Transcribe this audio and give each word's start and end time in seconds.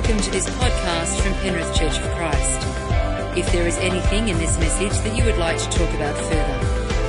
welcome 0.00 0.20
to 0.22 0.30
this 0.30 0.48
podcast 0.48 1.20
from 1.20 1.34
Penrith 1.42 1.74
Church 1.74 1.98
of 1.98 2.04
Christ. 2.14 2.62
If 3.36 3.52
there 3.52 3.68
is 3.68 3.76
anything 3.76 4.28
in 4.28 4.38
this 4.38 4.58
message 4.58 4.92
that 5.04 5.14
you 5.14 5.22
would 5.24 5.36
like 5.36 5.58
to 5.58 5.68
talk 5.68 5.92
about 5.92 6.16
further, 6.16 6.58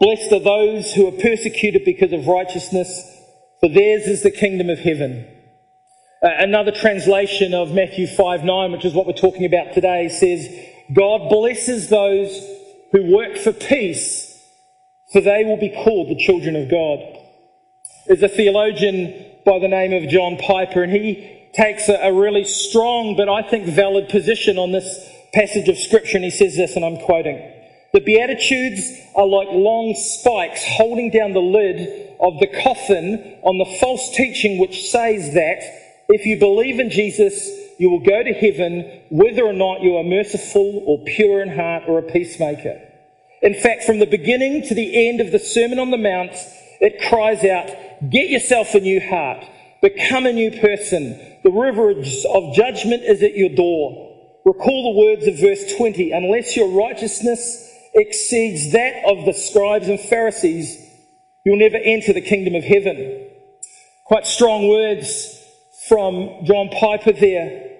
Blessed 0.00 0.32
are 0.32 0.40
those 0.40 0.92
who 0.92 1.06
are 1.06 1.12
persecuted 1.12 1.84
because 1.84 2.12
of 2.12 2.26
righteousness, 2.26 3.00
for 3.60 3.68
theirs 3.68 4.06
is 4.06 4.22
the 4.22 4.30
kingdom 4.30 4.68
of 4.68 4.80
heaven. 4.80 5.26
Uh, 6.22 6.28
another 6.38 6.72
translation 6.72 7.54
of 7.54 7.72
Matthew 7.72 8.06
5 8.06 8.44
9, 8.44 8.72
which 8.72 8.84
is 8.84 8.94
what 8.94 9.06
we're 9.06 9.12
talking 9.12 9.44
about 9.44 9.72
today, 9.72 10.08
says, 10.08 10.48
God 10.92 11.28
blesses 11.28 11.88
those 11.88 12.36
who 12.92 13.14
work 13.14 13.36
for 13.36 13.52
peace, 13.52 14.42
for 15.12 15.20
they 15.20 15.44
will 15.44 15.58
be 15.58 15.70
called 15.70 16.08
the 16.08 16.24
children 16.24 16.56
of 16.56 16.70
God. 16.70 16.98
There's 18.06 18.22
a 18.22 18.28
theologian 18.28 19.32
by 19.46 19.58
the 19.58 19.68
name 19.68 19.92
of 19.92 20.10
John 20.10 20.38
Piper, 20.38 20.82
and 20.82 20.92
he 20.92 21.50
takes 21.54 21.88
a, 21.88 21.94
a 21.94 22.12
really 22.12 22.44
strong 22.44 23.16
but 23.16 23.28
I 23.28 23.48
think 23.48 23.66
valid 23.66 24.08
position 24.08 24.58
on 24.58 24.72
this 24.72 25.08
passage 25.32 25.68
of 25.68 25.78
Scripture, 25.78 26.16
and 26.16 26.24
he 26.24 26.30
says 26.30 26.56
this, 26.56 26.74
and 26.74 26.84
I'm 26.84 26.96
quoting 26.98 27.53
The 27.94 28.00
Beatitudes 28.00 28.90
are 29.14 29.24
like 29.24 29.46
long 29.52 29.94
spikes 29.94 30.64
holding 30.66 31.12
down 31.12 31.32
the 31.32 31.40
lid 31.40 32.16
of 32.18 32.40
the 32.40 32.48
coffin 32.48 33.38
on 33.44 33.58
the 33.58 33.78
false 33.78 34.10
teaching 34.16 34.58
which 34.58 34.90
says 34.90 35.32
that 35.34 35.62
if 36.08 36.26
you 36.26 36.36
believe 36.36 36.80
in 36.80 36.90
Jesus, 36.90 37.48
you 37.78 37.88
will 37.88 38.00
go 38.00 38.24
to 38.24 38.32
heaven 38.32 39.00
whether 39.10 39.44
or 39.44 39.52
not 39.52 39.82
you 39.82 39.94
are 39.96 40.02
merciful 40.02 40.82
or 40.84 41.04
pure 41.04 41.40
in 41.40 41.54
heart 41.54 41.84
or 41.86 42.00
a 42.00 42.02
peacemaker. 42.02 42.82
In 43.42 43.54
fact, 43.54 43.84
from 43.84 44.00
the 44.00 44.06
beginning 44.06 44.62
to 44.62 44.74
the 44.74 45.08
end 45.08 45.20
of 45.20 45.30
the 45.30 45.38
Sermon 45.38 45.78
on 45.78 45.92
the 45.92 45.96
Mount, 45.96 46.32
it 46.80 47.08
cries 47.08 47.44
out, 47.44 47.70
Get 48.10 48.28
yourself 48.28 48.74
a 48.74 48.80
new 48.80 49.00
heart. 49.00 49.44
Become 49.82 50.26
a 50.26 50.32
new 50.32 50.50
person. 50.50 51.38
The 51.44 51.52
river 51.52 51.90
of 51.90 52.54
judgment 52.56 53.04
is 53.04 53.22
at 53.22 53.36
your 53.36 53.50
door. 53.50 54.10
Recall 54.44 54.92
the 54.92 55.00
words 55.00 55.28
of 55.28 55.38
verse 55.38 55.76
20 55.76 56.10
unless 56.10 56.56
your 56.56 56.68
righteousness 56.70 57.70
exceeds 57.94 58.72
that 58.72 59.04
of 59.06 59.24
the 59.24 59.32
scribes 59.32 59.88
and 59.88 60.00
Pharisees, 60.00 60.76
you'll 61.44 61.58
never 61.58 61.76
enter 61.76 62.12
the 62.12 62.20
kingdom 62.20 62.54
of 62.54 62.64
heaven. 62.64 63.30
Quite 64.04 64.26
strong 64.26 64.68
words 64.68 65.40
from 65.88 66.44
John 66.44 66.70
Piper 66.70 67.12
there. 67.12 67.70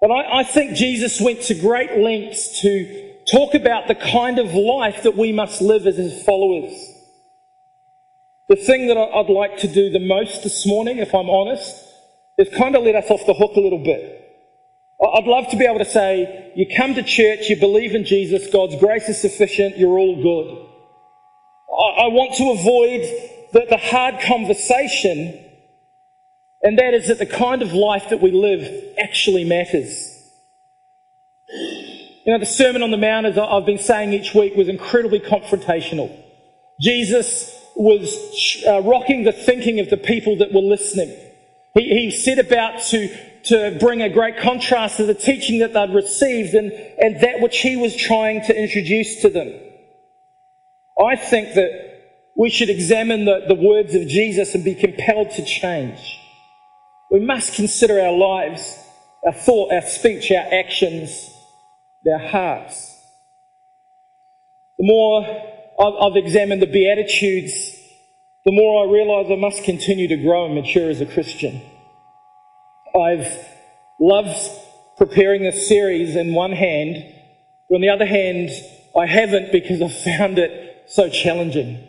But 0.00 0.10
I, 0.10 0.40
I 0.40 0.44
think 0.44 0.76
Jesus 0.76 1.20
went 1.20 1.42
to 1.42 1.54
great 1.54 1.98
lengths 1.98 2.60
to 2.60 3.14
talk 3.30 3.54
about 3.54 3.88
the 3.88 3.94
kind 3.94 4.38
of 4.38 4.54
life 4.54 5.02
that 5.02 5.16
we 5.16 5.32
must 5.32 5.60
live 5.60 5.86
as 5.86 5.96
his 5.96 6.22
followers. 6.22 6.72
The 8.48 8.56
thing 8.56 8.86
that 8.86 8.96
I'd 8.96 9.28
like 9.28 9.58
to 9.58 9.68
do 9.68 9.90
the 9.90 9.98
most 9.98 10.42
this 10.42 10.66
morning, 10.66 10.98
if 10.98 11.14
I'm 11.14 11.28
honest, 11.28 11.84
is 12.38 12.48
kind 12.56 12.76
of 12.76 12.84
let 12.84 12.94
us 12.94 13.10
off 13.10 13.26
the 13.26 13.34
hook 13.34 13.56
a 13.56 13.60
little 13.60 13.82
bit. 13.82 14.17
I'd 15.00 15.24
love 15.24 15.48
to 15.50 15.56
be 15.56 15.64
able 15.64 15.78
to 15.78 15.84
say, 15.84 16.52
you 16.56 16.66
come 16.76 16.94
to 16.94 17.02
church, 17.02 17.48
you 17.48 17.56
believe 17.56 17.94
in 17.94 18.04
Jesus, 18.04 18.48
God's 18.52 18.76
grace 18.76 19.08
is 19.08 19.20
sufficient, 19.20 19.78
you're 19.78 19.98
all 19.98 20.20
good. 20.20 20.64
I 21.70 22.08
want 22.08 22.34
to 22.36 22.50
avoid 22.50 23.02
the, 23.52 23.66
the 23.70 23.76
hard 23.76 24.20
conversation, 24.22 25.44
and 26.62 26.78
that 26.78 26.94
is 26.94 27.08
that 27.08 27.18
the 27.18 27.26
kind 27.26 27.62
of 27.62 27.72
life 27.72 28.08
that 28.10 28.20
we 28.20 28.32
live 28.32 28.96
actually 28.98 29.44
matters. 29.44 30.14
You 32.26 32.32
know, 32.32 32.38
the 32.40 32.46
Sermon 32.46 32.82
on 32.82 32.90
the 32.90 32.96
Mount, 32.96 33.26
as 33.26 33.38
I've 33.38 33.66
been 33.66 33.78
saying 33.78 34.12
each 34.12 34.34
week, 34.34 34.56
was 34.56 34.68
incredibly 34.68 35.20
confrontational. 35.20 36.14
Jesus 36.80 37.54
was 37.76 38.62
uh, 38.66 38.82
rocking 38.82 39.22
the 39.22 39.32
thinking 39.32 39.78
of 39.78 39.90
the 39.90 39.96
people 39.96 40.36
that 40.38 40.52
were 40.52 40.60
listening. 40.60 41.16
He, 41.74 41.88
he 41.88 42.10
set 42.10 42.38
about 42.38 42.82
to 42.88 43.16
to 43.44 43.76
bring 43.80 44.02
a 44.02 44.08
great 44.08 44.38
contrast 44.38 44.96
to 44.98 45.06
the 45.06 45.14
teaching 45.14 45.60
that 45.60 45.72
they'd 45.72 45.94
received 45.94 46.54
and, 46.54 46.72
and 46.72 47.20
that 47.20 47.40
which 47.40 47.58
he 47.58 47.76
was 47.76 47.94
trying 47.96 48.42
to 48.42 48.56
introduce 48.56 49.22
to 49.22 49.28
them. 49.28 49.52
I 51.00 51.16
think 51.16 51.54
that 51.54 51.70
we 52.36 52.50
should 52.50 52.70
examine 52.70 53.24
the, 53.24 53.44
the 53.48 53.54
words 53.54 53.94
of 53.94 54.06
Jesus 54.08 54.54
and 54.54 54.64
be 54.64 54.74
compelled 54.74 55.30
to 55.32 55.44
change. 55.44 56.18
We 57.10 57.20
must 57.20 57.54
consider 57.54 58.00
our 58.00 58.12
lives, 58.12 58.78
our 59.24 59.32
thought, 59.32 59.72
our 59.72 59.82
speech, 59.82 60.30
our 60.30 60.46
actions, 60.52 61.30
our 62.10 62.18
hearts. 62.18 62.96
The 64.78 64.86
more 64.86 65.24
I've 65.80 66.16
examined 66.16 66.62
the 66.62 66.66
Beatitudes, 66.66 67.76
the 68.44 68.52
more 68.52 68.86
I 68.86 68.92
realize 68.92 69.30
I 69.30 69.36
must 69.36 69.64
continue 69.64 70.08
to 70.08 70.16
grow 70.16 70.46
and 70.46 70.54
mature 70.54 70.90
as 70.90 71.00
a 71.00 71.06
Christian. 71.06 71.60
I've 72.94 73.46
loved 74.00 74.38
preparing 74.96 75.42
this 75.42 75.68
series 75.68 76.16
in 76.16 76.34
one 76.34 76.52
hand, 76.52 76.96
but 77.68 77.76
on 77.76 77.80
the 77.80 77.88
other 77.88 78.06
hand, 78.06 78.50
I 78.96 79.06
haven't 79.06 79.52
because 79.52 79.80
I've 79.80 79.96
found 80.02 80.38
it 80.38 80.84
so 80.88 81.08
challenging. 81.08 81.86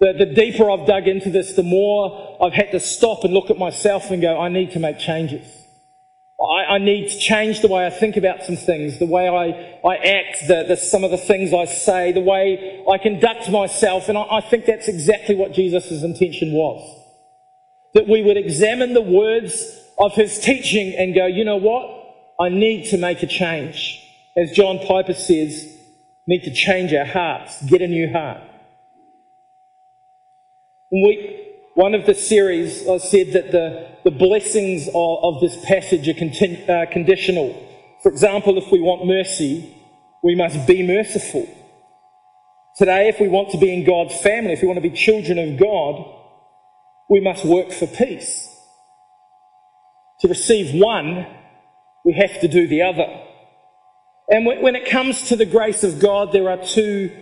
The, 0.00 0.12
the 0.12 0.26
deeper 0.26 0.70
I've 0.70 0.86
dug 0.86 1.08
into 1.08 1.30
this, 1.30 1.54
the 1.54 1.62
more 1.62 2.36
I've 2.42 2.52
had 2.52 2.70
to 2.72 2.80
stop 2.80 3.24
and 3.24 3.32
look 3.32 3.50
at 3.50 3.58
myself 3.58 4.10
and 4.10 4.20
go, 4.20 4.38
I 4.38 4.48
need 4.48 4.72
to 4.72 4.78
make 4.78 4.98
changes. 4.98 5.46
I, 6.38 6.74
I 6.74 6.78
need 6.78 7.08
to 7.08 7.18
change 7.18 7.62
the 7.62 7.68
way 7.68 7.86
I 7.86 7.90
think 7.90 8.18
about 8.18 8.42
some 8.42 8.56
things, 8.56 8.98
the 8.98 9.06
way 9.06 9.26
I, 9.26 9.88
I 9.88 9.96
act, 9.96 10.46
the, 10.46 10.64
the, 10.68 10.76
some 10.76 11.02
of 11.02 11.10
the 11.10 11.16
things 11.16 11.54
I 11.54 11.64
say, 11.64 12.12
the 12.12 12.20
way 12.20 12.84
I 12.90 12.98
conduct 12.98 13.50
myself. 13.50 14.10
And 14.10 14.18
I, 14.18 14.26
I 14.30 14.40
think 14.42 14.66
that's 14.66 14.88
exactly 14.88 15.34
what 15.34 15.52
Jesus' 15.52 16.02
intention 16.02 16.52
was. 16.52 16.82
That 17.94 18.06
we 18.06 18.22
would 18.22 18.36
examine 18.36 18.92
the 18.92 19.00
words 19.00 19.80
of 19.98 20.14
his 20.14 20.38
teaching 20.38 20.94
and 20.96 21.14
go, 21.14 21.26
you 21.26 21.44
know 21.44 21.56
what? 21.56 21.84
I 22.38 22.48
need 22.48 22.86
to 22.90 22.98
make 22.98 23.22
a 23.22 23.26
change. 23.26 24.02
As 24.36 24.52
John 24.52 24.78
Piper 24.78 25.14
says, 25.14 25.74
need 26.26 26.42
to 26.44 26.52
change 26.52 26.92
our 26.92 27.06
hearts, 27.06 27.62
get 27.62 27.80
a 27.80 27.86
new 27.86 28.12
heart. 28.12 28.42
In 30.92 31.06
week 31.06 31.46
one 31.74 31.94
of 31.94 32.06
the 32.06 32.14
series, 32.14 32.86
I 32.88 32.98
said 32.98 33.32
that 33.32 33.52
the, 33.52 33.88
the 34.04 34.10
blessings 34.10 34.88
of, 34.88 34.94
of 34.94 35.40
this 35.40 35.56
passage 35.64 36.08
are 36.08 36.82
uh, 36.82 36.86
conditional. 36.90 37.62
For 38.02 38.10
example, 38.10 38.58
if 38.58 38.70
we 38.70 38.80
want 38.80 39.06
mercy, 39.06 39.74
we 40.22 40.34
must 40.34 40.66
be 40.66 40.86
merciful. 40.86 41.48
Today, 42.76 43.08
if 43.08 43.20
we 43.20 43.28
want 43.28 43.50
to 43.50 43.58
be 43.58 43.72
in 43.72 43.84
God's 43.84 44.16
family, 44.20 44.52
if 44.52 44.60
we 44.60 44.68
want 44.68 44.76
to 44.76 44.88
be 44.88 44.94
children 44.94 45.38
of 45.38 45.58
God, 45.58 46.14
we 47.08 47.20
must 47.20 47.44
work 47.44 47.72
for 47.72 47.86
peace. 47.86 48.45
To 50.20 50.28
receive 50.28 50.80
one, 50.80 51.26
we 52.04 52.14
have 52.14 52.40
to 52.40 52.48
do 52.48 52.66
the 52.66 52.82
other. 52.82 53.06
And 54.28 54.46
when 54.46 54.74
it 54.74 54.88
comes 54.88 55.28
to 55.28 55.36
the 55.36 55.46
grace 55.46 55.84
of 55.84 56.00
God, 56.00 56.32
there 56.32 56.50
are 56.50 56.64
two 56.64 57.12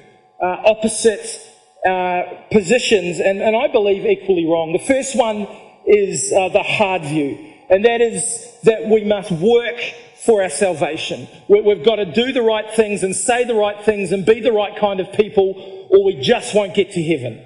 uh, 0.40 0.46
opposite 0.64 1.40
uh, 1.86 2.22
positions, 2.50 3.20
and, 3.20 3.42
and 3.42 3.54
I 3.54 3.68
believe 3.68 4.06
equally 4.06 4.46
wrong. 4.46 4.72
The 4.72 4.86
first 4.86 5.14
one 5.14 5.46
is 5.86 6.32
uh, 6.32 6.48
the 6.48 6.62
hard 6.62 7.02
view, 7.02 7.52
and 7.68 7.84
that 7.84 8.00
is 8.00 8.56
that 8.62 8.88
we 8.88 9.04
must 9.04 9.30
work 9.30 9.78
for 10.24 10.42
our 10.42 10.48
salvation. 10.48 11.28
We've 11.48 11.84
got 11.84 11.96
to 11.96 12.06
do 12.06 12.32
the 12.32 12.40
right 12.40 12.70
things 12.74 13.02
and 13.02 13.14
say 13.14 13.44
the 13.44 13.54
right 13.54 13.84
things 13.84 14.12
and 14.12 14.24
be 14.24 14.40
the 14.40 14.52
right 14.52 14.74
kind 14.78 15.00
of 15.00 15.12
people, 15.12 15.88
or 15.90 16.04
we 16.06 16.22
just 16.22 16.54
won't 16.54 16.74
get 16.74 16.92
to 16.92 17.02
heaven. 17.02 17.44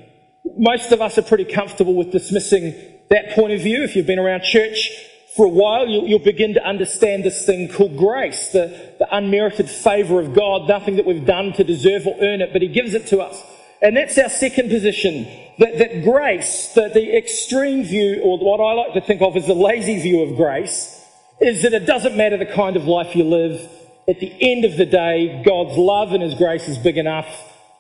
Most 0.57 0.93
of 0.93 1.03
us 1.03 1.19
are 1.19 1.23
pretty 1.23 1.45
comfortable 1.45 1.97
with 1.97 2.13
dismissing 2.13 2.75
that 3.11 3.31
point 3.31 3.55
of 3.55 3.61
view. 3.61 3.83
If 3.83 3.97
you've 3.97 4.07
been 4.07 4.21
around 4.21 4.43
church 4.45 4.91
for 5.39 5.47
a 5.47 5.51
while, 5.51 5.87
you'll, 5.87 6.09
you'll, 6.09 6.19
begin 6.19 6.55
to 6.55 6.65
understand 6.67 7.23
this 7.23 7.47
thing 7.47 7.69
called 7.69 7.97
grace, 7.97 8.49
the, 8.49 8.95
the 8.99 9.07
unmerited 9.17 9.71
favour 9.71 10.19
of 10.19 10.35
God, 10.35 10.67
nothing 10.67 10.97
that 10.97 11.07
we've 11.07 11.25
done 11.25 11.53
to 11.53 11.63
deserve 11.63 12.09
or 12.09 12.17
earn 12.21 12.41
it, 12.41 12.53
but 12.53 12.61
He 12.61 12.67
gives 12.67 12.93
it 12.93 13.07
to 13.07 13.21
us 13.21 13.41
And 13.81 13.97
that's 13.97 14.19
our 14.19 14.31
second 14.31 14.69
position. 14.69 15.29
That, 15.61 15.79
that 15.79 16.03
grace, 16.03 16.73
the, 16.75 16.91
the 16.93 17.17
extreme 17.17 17.85
view, 17.85 18.21
or 18.25 18.37
what 18.39 18.61
I 18.61 18.73
like 18.73 18.95
to 18.95 19.01
think 19.01 19.23
of 19.23 19.37
as 19.37 19.47
the 19.47 19.55
lazy 19.55 20.01
view 20.01 20.23
of 20.23 20.35
grace, 20.35 21.07
is 21.41 21.63
that 21.63 21.73
it 21.73 21.87
doesn't 21.87 22.17
matter 22.17 22.37
the 22.37 22.45
kind 22.45 22.77
of 22.77 22.87
life 22.87 23.15
you 23.15 23.23
live. 23.23 23.61
At 24.09 24.19
the 24.19 24.35
end 24.41 24.65
of 24.65 24.77
the 24.77 24.87
day, 24.87 25.45
God's 25.47 25.79
love 25.79 26.15
and 26.15 26.23
His 26.25 26.35
grace 26.35 26.67
is 26.67 26.79
big 26.79 26.99
enough 26.99 27.29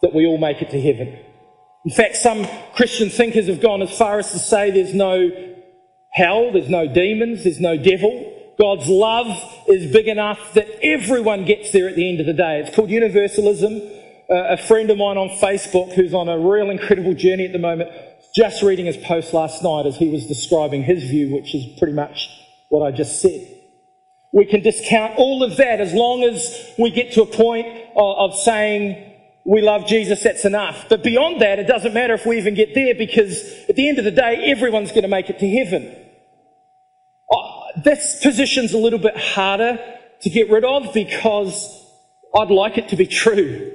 that 0.01 0.15
we 0.15 0.27
all 0.27 0.39
make 0.39 0.63
it 0.63 0.71
to 0.71 0.81
heaven. 0.81 1.19
In 1.85 1.91
fact, 1.91 2.15
some 2.15 2.47
Christian 2.75 3.11
thinkers 3.11 3.49
have 3.49 3.61
gone 3.61 3.83
as 3.83 3.99
far 3.99 4.21
as 4.21 4.31
to 4.31 4.39
say 4.39 4.71
there's 4.71 4.95
no 4.95 5.57
hell, 6.11 6.53
there's 6.53 6.69
no 6.69 6.87
demons, 6.87 7.45
there's 7.45 7.61
no 7.61 7.77
devil. 7.77 8.35
God's 8.59 8.89
love 8.89 9.27
is 9.69 9.93
big 9.93 10.09
enough 10.09 10.55
that 10.55 10.67
everyone 10.83 11.45
gets 11.45 11.71
there 11.71 11.89
at 11.89 11.95
the 11.95 12.09
end 12.09 12.21
of 12.21 12.27
the 12.27 12.33
day. 12.33 12.61
It's 12.61 12.75
called 12.75 12.91
universalism. 12.91 13.81
Uh, 14.31 14.49
a 14.51 14.57
friend 14.57 14.91
of 14.91 14.99
mine 14.99 15.17
on 15.17 15.29
Facebook 15.29 15.93
who's 15.95 16.13
on 16.13 16.29
a 16.29 16.39
real 16.39 16.69
incredible 16.69 17.15
journey 17.15 17.47
at 17.47 17.53
the 17.53 17.59
moment, 17.59 17.91
just 18.35 18.63
reading 18.63 18.87
his 18.87 18.97
post 18.97 19.33
last 19.33 19.63
night 19.63 19.87
as 19.87 19.97
he 19.97 20.09
was 20.09 20.27
describing 20.27 20.83
his 20.83 21.05
view, 21.05 21.33
which 21.33 21.55
is 21.55 21.65
pretty 21.79 21.95
much 21.95 22.29
what 22.69 22.85
I 22.87 22.91
just 22.91 23.23
said. 23.23 23.55
We 24.33 24.45
can 24.45 24.61
discount 24.61 25.15
all 25.17 25.43
of 25.43 25.57
that 25.57 25.81
as 25.81 25.95
long 25.95 26.25
as 26.25 26.75
we 26.79 26.91
get 26.91 27.13
to 27.13 27.23
a 27.23 27.27
point 27.27 27.67
of, 27.97 28.33
of 28.33 28.39
saying, 28.39 29.15
we 29.49 29.63
love 29.63 29.87
Jesus, 29.87 30.23
that's 30.23 30.45
enough. 30.45 30.91
But 30.91 31.03
beyond 31.03 31.41
that, 31.41 31.59
it 31.59 31.67
doesn't 31.67 31.95
matter 31.95 32.13
if 32.13 32.27
we 32.27 32.37
even 32.37 32.53
get 32.53 32.75
there 32.75 32.95
because 32.95 33.43
at 33.67 33.77
the 33.77 33.89
end 33.89 33.99
of 33.99 34.05
the 34.05 34.11
day, 34.11 34.45
everyone's 34.45 34.91
going 34.91 35.05
to 35.05 35.09
make 35.09 35.31
it 35.31 35.39
to 35.39 35.49
heaven. 35.49 35.97
Oh, 37.33 37.63
this 37.83 38.21
position's 38.23 38.75
a 38.75 38.79
little 38.79 38.99
bit 38.99 39.17
harder 39.17 39.79
to 40.21 40.29
get 40.29 40.51
rid 40.51 40.65
of 40.65 40.93
because 40.93 41.67
I'd 42.37 42.51
like 42.51 42.77
it 42.77 42.91
to 42.91 42.97
be 42.97 43.07
true. 43.07 43.73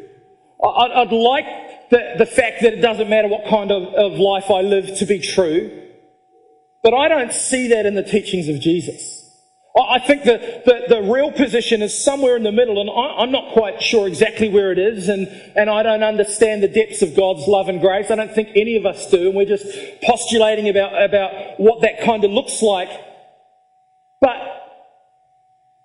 I'd, 0.64 0.92
I'd 0.92 1.12
like 1.12 1.90
the, 1.90 2.18
the 2.20 2.28
fact 2.28 2.62
that 2.62 2.74
it 2.74 2.82
doesn't 2.82 3.10
matter 3.10 3.28
what 3.28 3.50
kind 3.50 3.72
of, 3.72 3.96
of 3.96 4.20
life 4.20 4.52
I 4.52 4.62
live 4.62 4.96
to 5.00 5.08
be 5.08 5.18
true. 5.18 5.90
But 6.84 6.94
I 6.94 7.08
don't 7.08 7.34
see 7.34 7.70
that 7.70 7.88
in 7.88 7.96
the 7.96 8.04
teachings 8.04 8.48
of 8.48 8.60
Jesus. 8.60 9.23
I 9.76 9.98
think 9.98 10.24
that 10.26 10.66
the, 10.66 10.84
the 10.88 11.02
real 11.02 11.32
position 11.32 11.82
is 11.82 12.04
somewhere 12.04 12.38
in 12.38 12.44
the 12.44 12.52
middle, 12.52 12.80
and 12.80 12.88
I, 12.92 13.24
am 13.24 13.32
not 13.32 13.54
quite 13.54 13.82
sure 13.82 14.08
exactly 14.08 14.48
where 14.48 14.72
it 14.72 14.78
is, 14.78 15.10
and, 15.10 15.28
and 15.56 15.68
I 15.68 15.82
don't 15.82 16.04
understand 16.04 16.62
the 16.62 16.68
depths 16.68 17.02
of 17.02 17.16
God's 17.16 17.48
love 17.48 17.70
and 17.70 17.82
grace. 17.82 18.12
I 18.12 18.16
don't 18.16 18.34
think 18.36 18.50
any 18.56 18.76
of 18.76 18.86
us 18.86 19.10
do, 19.10 19.28
and 19.28 19.36
we're 19.36 19.46
just 19.46 19.66
postulating 20.04 20.70
about, 20.70 21.02
about 21.02 21.60
what 21.60 21.82
that 21.82 22.02
kind 22.02 22.24
of 22.24 22.30
looks 22.30 22.62
like. 22.62 22.90
But 24.22 24.38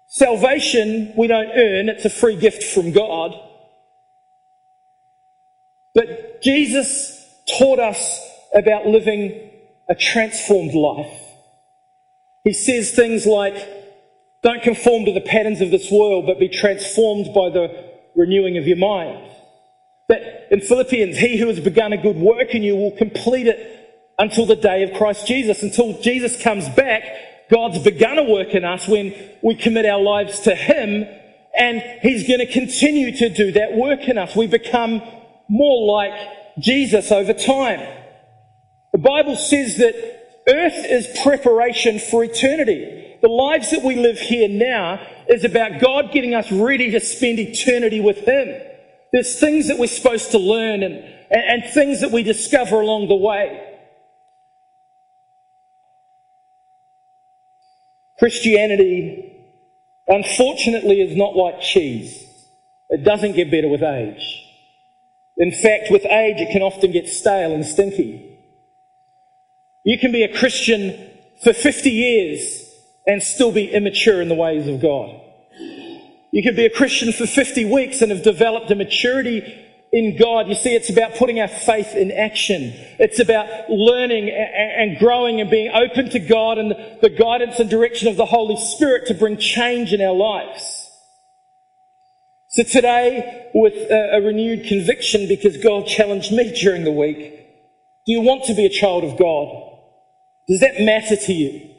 salvation 0.06 1.14
we 1.16 1.26
don't 1.26 1.50
earn, 1.56 1.88
it's 1.88 2.04
a 2.04 2.10
free 2.10 2.36
gift 2.36 2.64
from 2.64 2.92
God. 2.92 3.32
But 5.94 6.42
Jesus 6.42 7.26
taught 7.58 7.78
us 7.78 8.20
about 8.54 8.86
living 8.86 9.50
a 9.88 9.94
transformed 9.94 10.74
life. 10.74 11.22
He 12.44 12.52
says 12.52 12.90
things 12.92 13.24
like, 13.24 13.77
don't 14.42 14.62
conform 14.62 15.04
to 15.06 15.12
the 15.12 15.20
patterns 15.20 15.60
of 15.60 15.70
this 15.70 15.90
world, 15.90 16.26
but 16.26 16.38
be 16.38 16.48
transformed 16.48 17.34
by 17.34 17.50
the 17.50 17.90
renewing 18.14 18.56
of 18.56 18.66
your 18.66 18.76
mind. 18.76 19.30
That 20.08 20.48
in 20.50 20.60
Philippians, 20.60 21.18
he 21.18 21.38
who 21.38 21.48
has 21.48 21.60
begun 21.60 21.92
a 21.92 22.00
good 22.00 22.16
work 22.16 22.54
in 22.54 22.62
you 22.62 22.76
will 22.76 22.92
complete 22.92 23.46
it 23.46 24.14
until 24.18 24.46
the 24.46 24.56
day 24.56 24.82
of 24.84 24.96
Christ 24.96 25.26
Jesus. 25.26 25.62
Until 25.62 26.00
Jesus 26.00 26.40
comes 26.40 26.68
back, 26.70 27.02
God's 27.50 27.78
begun 27.80 28.18
a 28.18 28.24
work 28.24 28.54
in 28.54 28.64
us 28.64 28.86
when 28.86 29.14
we 29.42 29.54
commit 29.54 29.86
our 29.86 30.00
lives 30.00 30.40
to 30.40 30.54
Him, 30.54 31.06
and 31.58 31.82
He's 32.02 32.26
going 32.26 32.40
to 32.40 32.46
continue 32.46 33.16
to 33.16 33.28
do 33.28 33.52
that 33.52 33.72
work 33.74 34.08
in 34.08 34.18
us. 34.18 34.36
We 34.36 34.46
become 34.46 35.02
more 35.48 35.86
like 35.94 36.12
Jesus 36.58 37.10
over 37.10 37.32
time. 37.32 37.80
The 38.92 38.98
Bible 38.98 39.36
says 39.36 39.76
that 39.78 39.94
earth 40.48 40.84
is 40.86 41.08
preparation 41.22 41.98
for 41.98 42.22
eternity 42.22 43.07
the 43.20 43.28
lives 43.28 43.70
that 43.70 43.82
we 43.82 43.96
live 43.96 44.18
here 44.18 44.48
now 44.48 45.04
is 45.28 45.44
about 45.44 45.80
God 45.80 46.12
getting 46.12 46.34
us 46.34 46.50
ready 46.52 46.90
to 46.92 47.00
spend 47.00 47.38
eternity 47.38 48.00
with 48.00 48.18
Him. 48.18 48.60
There's 49.12 49.38
things 49.40 49.68
that 49.68 49.78
we're 49.78 49.88
supposed 49.88 50.30
to 50.32 50.38
learn 50.38 50.82
and, 50.82 50.94
and, 51.30 51.62
and 51.62 51.72
things 51.72 52.00
that 52.00 52.12
we 52.12 52.22
discover 52.22 52.80
along 52.80 53.08
the 53.08 53.16
way. 53.16 53.64
Christianity, 58.18 59.32
unfortunately, 60.06 61.00
is 61.00 61.16
not 61.16 61.36
like 61.36 61.60
cheese. 61.60 62.24
It 62.90 63.04
doesn't 63.04 63.32
get 63.32 63.50
better 63.50 63.68
with 63.68 63.82
age. 63.82 64.44
In 65.36 65.52
fact, 65.52 65.90
with 65.90 66.04
age, 66.04 66.40
it 66.40 66.50
can 66.50 66.62
often 66.62 66.90
get 66.90 67.08
stale 67.08 67.54
and 67.54 67.64
stinky. 67.64 68.38
You 69.84 69.98
can 69.98 70.10
be 70.10 70.24
a 70.24 70.36
Christian 70.36 71.10
for 71.42 71.52
50 71.52 71.90
years 71.90 72.67
and 73.08 73.22
still 73.22 73.50
be 73.50 73.70
immature 73.72 74.22
in 74.22 74.28
the 74.28 74.34
ways 74.34 74.68
of 74.68 74.80
God. 74.80 75.20
You 76.30 76.42
can 76.42 76.54
be 76.54 76.66
a 76.66 76.70
Christian 76.70 77.10
for 77.12 77.26
50 77.26 77.64
weeks 77.64 78.02
and 78.02 78.12
have 78.12 78.22
developed 78.22 78.70
a 78.70 78.74
maturity 78.74 79.64
in 79.90 80.18
God. 80.18 80.46
You 80.48 80.54
see, 80.54 80.74
it's 80.74 80.90
about 80.90 81.14
putting 81.14 81.40
our 81.40 81.48
faith 81.48 81.94
in 81.94 82.12
action. 82.12 82.74
It's 82.98 83.18
about 83.18 83.70
learning 83.70 84.28
and 84.28 84.98
growing 84.98 85.40
and 85.40 85.48
being 85.48 85.70
open 85.74 86.10
to 86.10 86.18
God 86.18 86.58
and 86.58 86.70
the 87.00 87.08
guidance 87.08 87.58
and 87.58 87.70
direction 87.70 88.08
of 88.08 88.16
the 88.16 88.26
Holy 88.26 88.56
Spirit 88.56 89.06
to 89.06 89.14
bring 89.14 89.38
change 89.38 89.94
in 89.94 90.02
our 90.02 90.14
lives. 90.14 90.90
So 92.48 92.62
today, 92.62 93.50
with 93.54 93.72
a 93.90 94.20
renewed 94.22 94.66
conviction, 94.66 95.28
because 95.28 95.56
God 95.56 95.86
challenged 95.86 96.30
me 96.30 96.52
during 96.60 96.84
the 96.84 96.92
week, 96.92 97.46
do 98.06 98.12
you 98.12 98.20
want 98.20 98.44
to 98.44 98.54
be 98.54 98.66
a 98.66 98.70
child 98.70 99.04
of 99.04 99.18
God? 99.18 99.64
Does 100.46 100.60
that 100.60 100.80
matter 100.80 101.16
to 101.16 101.32
you? 101.32 101.74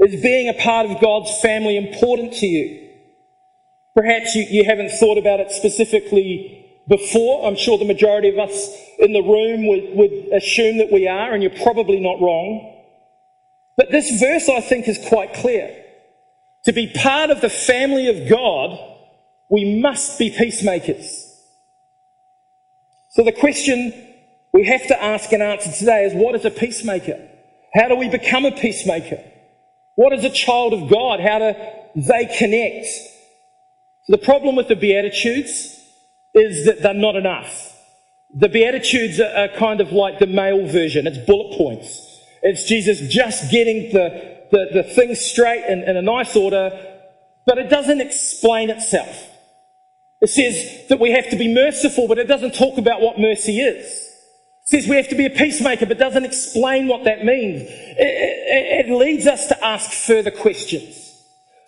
Is 0.00 0.22
being 0.22 0.48
a 0.48 0.54
part 0.54 0.86
of 0.86 1.00
God's 1.00 1.30
family 1.40 1.76
important 1.76 2.32
to 2.34 2.46
you? 2.46 2.88
Perhaps 3.94 4.34
you, 4.34 4.46
you 4.48 4.64
haven't 4.64 4.90
thought 4.92 5.18
about 5.18 5.40
it 5.40 5.50
specifically 5.50 6.66
before. 6.88 7.46
I'm 7.46 7.56
sure 7.56 7.76
the 7.76 7.84
majority 7.84 8.30
of 8.30 8.38
us 8.38 8.74
in 8.98 9.12
the 9.12 9.20
room 9.20 9.66
would, 9.66 9.94
would 9.94 10.12
assume 10.32 10.78
that 10.78 10.90
we 10.90 11.06
are, 11.06 11.34
and 11.34 11.42
you're 11.42 11.62
probably 11.62 12.00
not 12.00 12.18
wrong. 12.18 12.82
But 13.76 13.90
this 13.90 14.18
verse, 14.18 14.48
I 14.48 14.62
think, 14.62 14.88
is 14.88 14.98
quite 15.08 15.34
clear. 15.34 15.84
To 16.64 16.72
be 16.72 16.92
part 16.92 17.30
of 17.30 17.42
the 17.42 17.50
family 17.50 18.08
of 18.08 18.28
God, 18.28 18.78
we 19.50 19.80
must 19.80 20.18
be 20.18 20.30
peacemakers. 20.30 21.26
So 23.10 23.22
the 23.22 23.32
question 23.32 23.92
we 24.52 24.64
have 24.64 24.86
to 24.86 25.02
ask 25.02 25.30
and 25.32 25.42
answer 25.42 25.72
today 25.72 26.04
is 26.04 26.14
what 26.14 26.34
is 26.34 26.44
a 26.46 26.50
peacemaker? 26.50 27.20
How 27.74 27.88
do 27.88 27.96
we 27.96 28.08
become 28.08 28.46
a 28.46 28.52
peacemaker? 28.52 29.22
What 29.94 30.12
is 30.12 30.24
a 30.24 30.30
child 30.30 30.72
of 30.72 30.88
God? 30.88 31.20
How 31.20 31.38
do 31.38 31.54
they 31.96 32.26
connect? 32.38 32.86
The 34.08 34.18
problem 34.18 34.56
with 34.56 34.68
the 34.68 34.76
Beatitudes 34.76 35.78
is 36.34 36.66
that 36.66 36.82
they're 36.82 36.94
not 36.94 37.16
enough. 37.16 37.76
The 38.32 38.48
Beatitudes 38.48 39.20
are 39.20 39.48
kind 39.48 39.80
of 39.80 39.92
like 39.92 40.18
the 40.18 40.26
male 40.26 40.66
version. 40.66 41.06
It's 41.06 41.18
bullet 41.18 41.56
points. 41.56 42.06
It's 42.42 42.64
Jesus 42.66 43.12
just 43.12 43.50
getting 43.50 43.92
the, 43.92 44.38
the, 44.50 44.68
the 44.72 44.82
things 44.82 45.20
straight 45.20 45.64
in, 45.66 45.82
in 45.82 45.96
a 45.96 46.02
nice 46.02 46.34
order, 46.36 46.70
but 47.46 47.58
it 47.58 47.68
doesn't 47.68 48.00
explain 48.00 48.70
itself. 48.70 49.26
It 50.20 50.28
says 50.28 50.88
that 50.88 51.00
we 51.00 51.10
have 51.12 51.28
to 51.30 51.36
be 51.36 51.52
merciful, 51.52 52.06
but 52.08 52.18
it 52.18 52.28
doesn't 52.28 52.54
talk 52.54 52.78
about 52.78 53.00
what 53.00 53.18
mercy 53.18 53.60
is 53.60 54.09
says 54.70 54.86
we 54.86 54.94
have 54.96 55.08
to 55.08 55.16
be 55.16 55.26
a 55.26 55.30
peacemaker, 55.30 55.84
but 55.84 55.98
doesn't 55.98 56.24
explain 56.24 56.86
what 56.86 57.02
that 57.02 57.24
means. 57.24 57.62
It, 57.62 57.68
it, 57.98 58.86
it, 58.86 58.92
leads 58.92 59.26
us 59.26 59.48
to 59.48 59.64
ask 59.64 59.90
further 59.90 60.30
questions, 60.30 61.12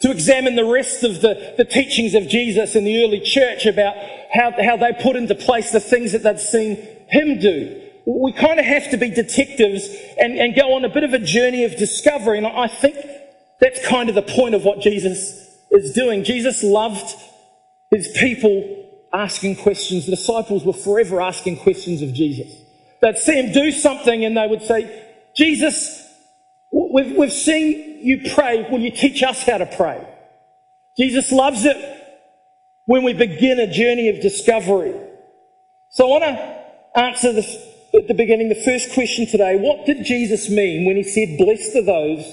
to 0.02 0.12
examine 0.12 0.54
the 0.54 0.64
rest 0.64 1.02
of 1.02 1.20
the, 1.20 1.54
the 1.56 1.64
teachings 1.64 2.14
of 2.14 2.28
Jesus 2.28 2.76
in 2.76 2.84
the 2.84 3.02
early 3.02 3.18
church 3.18 3.66
about 3.66 3.96
how, 4.32 4.52
how 4.62 4.76
they 4.76 4.92
put 4.92 5.16
into 5.16 5.34
place 5.34 5.72
the 5.72 5.80
things 5.80 6.12
that 6.12 6.22
they'd 6.22 6.38
seen 6.38 6.76
him 7.08 7.40
do. 7.40 7.80
We 8.06 8.32
kind 8.32 8.60
of 8.60 8.66
have 8.66 8.88
to 8.92 8.96
be 8.96 9.10
detectives 9.10 9.88
and, 10.16 10.38
and 10.38 10.54
go 10.54 10.74
on 10.74 10.84
a 10.84 10.88
bit 10.88 11.02
of 11.02 11.12
a 11.12 11.18
journey 11.18 11.64
of 11.64 11.76
discovery. 11.76 12.38
And 12.38 12.46
I 12.46 12.68
think 12.68 12.96
that's 13.60 13.84
kind 13.84 14.08
of 14.10 14.14
the 14.14 14.22
point 14.22 14.54
of 14.54 14.64
what 14.64 14.80
Jesus 14.80 15.58
is 15.72 15.92
doing. 15.92 16.22
Jesus 16.22 16.62
loved 16.62 17.16
his 17.90 18.08
people 18.16 18.78
asking 19.12 19.56
questions. 19.56 20.06
The 20.06 20.12
disciples 20.12 20.64
were 20.64 20.72
forever 20.72 21.20
asking 21.20 21.56
questions 21.58 22.00
of 22.00 22.14
Jesus. 22.14 22.61
They'd 23.02 23.18
see 23.18 23.38
him 23.38 23.52
do 23.52 23.72
something 23.72 24.24
and 24.24 24.36
they 24.36 24.46
would 24.46 24.62
say, 24.62 25.04
Jesus, 25.36 26.08
we've, 26.72 27.16
we've 27.16 27.32
seen 27.32 27.98
you 28.00 28.30
pray. 28.34 28.66
Will 28.70 28.80
you 28.80 28.92
teach 28.92 29.22
us 29.22 29.42
how 29.42 29.58
to 29.58 29.66
pray? 29.66 30.06
Jesus 30.96 31.32
loves 31.32 31.64
it 31.64 31.76
when 32.86 33.02
we 33.02 33.12
begin 33.12 33.58
a 33.58 33.70
journey 33.70 34.08
of 34.08 34.20
discovery. 34.20 34.94
So 35.90 36.06
I 36.06 36.20
want 36.20 36.24
to 36.24 37.00
answer 37.00 37.32
this 37.32 37.56
at 37.94 38.08
the 38.08 38.14
beginning, 38.14 38.48
the 38.48 38.54
first 38.54 38.92
question 38.92 39.26
today. 39.26 39.56
What 39.56 39.84
did 39.84 40.04
Jesus 40.04 40.48
mean 40.48 40.86
when 40.86 40.96
he 40.96 41.02
said, 41.02 41.36
blessed 41.38 41.76
are 41.76 41.84
those 41.84 42.24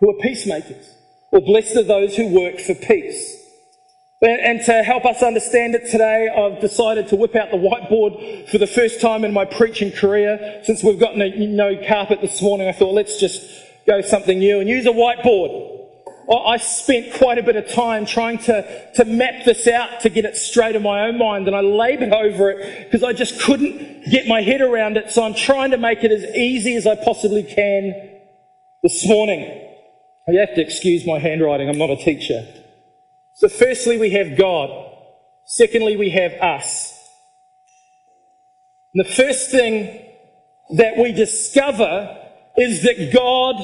who 0.00 0.10
are 0.10 0.20
peacemakers? 0.20 0.94
Or 1.32 1.40
blessed 1.40 1.76
are 1.76 1.82
those 1.82 2.16
who 2.16 2.28
work 2.28 2.60
for 2.60 2.74
peace? 2.74 3.43
And 4.26 4.62
to 4.62 4.82
help 4.82 5.04
us 5.04 5.22
understand 5.22 5.74
it 5.74 5.90
today, 5.90 6.30
I've 6.30 6.58
decided 6.58 7.08
to 7.08 7.16
whip 7.16 7.36
out 7.36 7.50
the 7.50 7.58
whiteboard 7.58 8.48
for 8.48 8.56
the 8.56 8.66
first 8.66 9.02
time 9.02 9.22
in 9.22 9.34
my 9.34 9.44
preaching 9.44 9.92
career. 9.92 10.62
Since 10.64 10.82
we've 10.82 10.98
got 10.98 11.18
no, 11.18 11.28
no 11.28 11.76
carpet 11.86 12.22
this 12.22 12.40
morning, 12.40 12.66
I 12.66 12.72
thought 12.72 12.94
let's 12.94 13.20
just 13.20 13.42
go 13.86 14.00
something 14.00 14.38
new 14.38 14.60
and 14.60 14.68
use 14.68 14.86
a 14.86 14.92
whiteboard. 14.92 15.72
I 16.32 16.56
spent 16.56 17.12
quite 17.12 17.36
a 17.36 17.42
bit 17.42 17.56
of 17.56 17.70
time 17.70 18.06
trying 18.06 18.38
to, 18.38 18.92
to 18.94 19.04
map 19.04 19.44
this 19.44 19.66
out 19.66 20.00
to 20.00 20.08
get 20.08 20.24
it 20.24 20.36
straight 20.38 20.74
in 20.74 20.82
my 20.82 21.02
own 21.06 21.18
mind 21.18 21.46
and 21.46 21.54
I 21.54 21.60
labored 21.60 22.14
over 22.14 22.48
it 22.48 22.84
because 22.84 23.04
I 23.04 23.12
just 23.12 23.42
couldn't 23.42 24.10
get 24.10 24.26
my 24.26 24.40
head 24.40 24.62
around 24.62 24.96
it. 24.96 25.10
So 25.10 25.22
I'm 25.22 25.34
trying 25.34 25.72
to 25.72 25.76
make 25.76 26.02
it 26.02 26.10
as 26.10 26.24
easy 26.34 26.76
as 26.76 26.86
I 26.86 26.94
possibly 26.96 27.42
can 27.42 27.92
this 28.82 29.06
morning. 29.06 29.40
You 30.28 30.40
have 30.40 30.54
to 30.54 30.62
excuse 30.62 31.06
my 31.06 31.18
handwriting. 31.18 31.68
I'm 31.68 31.76
not 31.76 31.90
a 31.90 31.96
teacher. 31.96 32.63
So 33.34 33.48
firstly, 33.48 33.98
we 33.98 34.10
have 34.10 34.38
God. 34.38 34.70
Secondly, 35.44 35.96
we 35.96 36.10
have 36.10 36.32
us. 36.34 36.92
And 38.94 39.04
the 39.04 39.10
first 39.10 39.50
thing 39.50 40.02
that 40.76 40.96
we 40.96 41.10
discover 41.10 42.16
is 42.56 42.82
that 42.82 43.10
God 43.12 43.56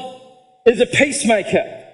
is 0.67 0.81
a 0.81 0.87
peacemaker. 0.87 1.85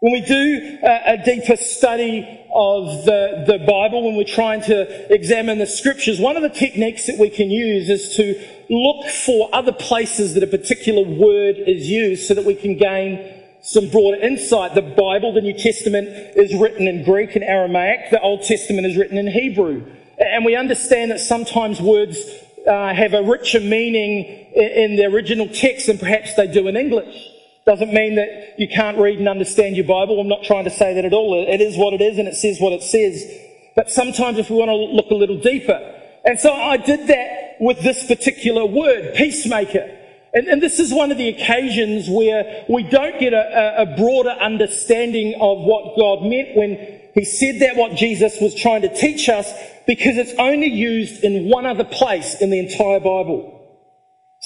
When 0.00 0.12
we 0.12 0.20
do 0.20 0.78
a, 0.82 1.12
a, 1.14 1.24
deeper 1.24 1.56
study 1.56 2.46
of 2.54 3.04
the, 3.04 3.44
the 3.46 3.58
Bible, 3.58 4.04
when 4.04 4.16
we're 4.16 4.24
trying 4.24 4.62
to 4.62 5.12
examine 5.12 5.58
the 5.58 5.66
scriptures, 5.66 6.20
one 6.20 6.36
of 6.36 6.42
the 6.42 6.50
techniques 6.50 7.06
that 7.06 7.18
we 7.18 7.30
can 7.30 7.50
use 7.50 7.88
is 7.88 8.16
to 8.16 8.34
look 8.70 9.06
for 9.06 9.48
other 9.52 9.72
places 9.72 10.34
that 10.34 10.42
a 10.42 10.46
particular 10.46 11.02
word 11.02 11.56
is 11.58 11.88
used 11.88 12.26
so 12.26 12.34
that 12.34 12.44
we 12.44 12.54
can 12.54 12.76
gain 12.76 13.37
some 13.62 13.88
broader 13.90 14.18
insight. 14.18 14.74
The 14.74 14.82
Bible, 14.82 15.32
the 15.32 15.40
New 15.40 15.58
Testament, 15.58 16.08
is 16.36 16.54
written 16.54 16.86
in 16.86 17.04
Greek 17.04 17.34
and 17.34 17.44
Aramaic. 17.44 18.10
The 18.10 18.20
Old 18.20 18.42
Testament 18.42 18.86
is 18.86 18.96
written 18.96 19.18
in 19.18 19.26
Hebrew. 19.26 19.84
And 20.18 20.44
we 20.44 20.56
understand 20.56 21.10
that 21.10 21.20
sometimes 21.20 21.80
words 21.80 22.18
uh, 22.66 22.92
have 22.94 23.14
a 23.14 23.22
richer 23.22 23.60
meaning 23.60 24.24
in, 24.54 24.90
in 24.90 24.96
the 24.96 25.04
original 25.04 25.48
text 25.48 25.86
than 25.86 25.98
perhaps 25.98 26.34
they 26.34 26.46
do 26.46 26.68
in 26.68 26.76
English. 26.76 27.28
Doesn't 27.66 27.92
mean 27.92 28.14
that 28.14 28.54
you 28.58 28.68
can't 28.68 28.98
read 28.98 29.18
and 29.18 29.28
understand 29.28 29.76
your 29.76 29.86
Bible. 29.86 30.20
I'm 30.20 30.28
not 30.28 30.42
trying 30.42 30.64
to 30.64 30.70
say 30.70 30.94
that 30.94 31.04
at 31.04 31.12
all. 31.12 31.46
It 31.46 31.60
is 31.60 31.76
what 31.76 31.92
it 31.92 32.00
is 32.00 32.18
and 32.18 32.26
it 32.26 32.34
says 32.34 32.58
what 32.60 32.72
it 32.72 32.82
says. 32.82 33.30
But 33.76 33.90
sometimes 33.90 34.38
if 34.38 34.50
we 34.50 34.56
want 34.56 34.70
to 34.70 34.74
look 34.74 35.10
a 35.10 35.14
little 35.14 35.38
deeper. 35.38 35.78
And 36.24 36.38
so 36.40 36.52
I 36.52 36.78
did 36.78 37.08
that 37.08 37.56
with 37.60 37.80
this 37.80 38.06
particular 38.06 38.64
word, 38.64 39.14
peacemaker. 39.14 39.97
And, 40.34 40.46
and, 40.46 40.62
this 40.62 40.78
is 40.78 40.92
one 40.92 41.10
of 41.10 41.16
the 41.16 41.28
occasions 41.28 42.08
where 42.08 42.64
we 42.68 42.82
don't 42.82 43.18
get 43.18 43.32
a, 43.32 43.82
a, 43.82 43.96
broader 43.96 44.30
understanding 44.30 45.34
of 45.40 45.58
what 45.60 45.96
God 45.96 46.22
meant 46.22 46.54
when 46.54 47.00
He 47.14 47.24
said 47.24 47.60
that, 47.60 47.76
what 47.76 47.96
Jesus 47.96 48.38
was 48.40 48.54
trying 48.54 48.82
to 48.82 48.94
teach 48.94 49.30
us, 49.30 49.50
because 49.86 50.18
it's 50.18 50.34
only 50.38 50.66
used 50.66 51.24
in 51.24 51.48
one 51.48 51.64
other 51.64 51.84
place 51.84 52.40
in 52.42 52.50
the 52.50 52.58
entire 52.58 53.00
Bible. 53.00 53.54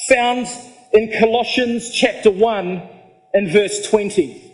Found 0.08 0.46
in 0.92 1.12
Colossians 1.18 1.90
chapter 1.90 2.30
1 2.30 2.88
and 3.34 3.50
verse 3.50 3.88
20. 3.90 4.50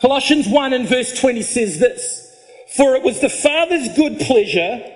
Colossians 0.00 0.46
1 0.46 0.72
and 0.74 0.86
verse 0.86 1.18
20 1.18 1.40
says 1.40 1.78
this, 1.78 2.36
For 2.76 2.94
it 2.96 3.02
was 3.02 3.20
the 3.20 3.30
Father's 3.30 3.96
good 3.96 4.20
pleasure 4.20 4.93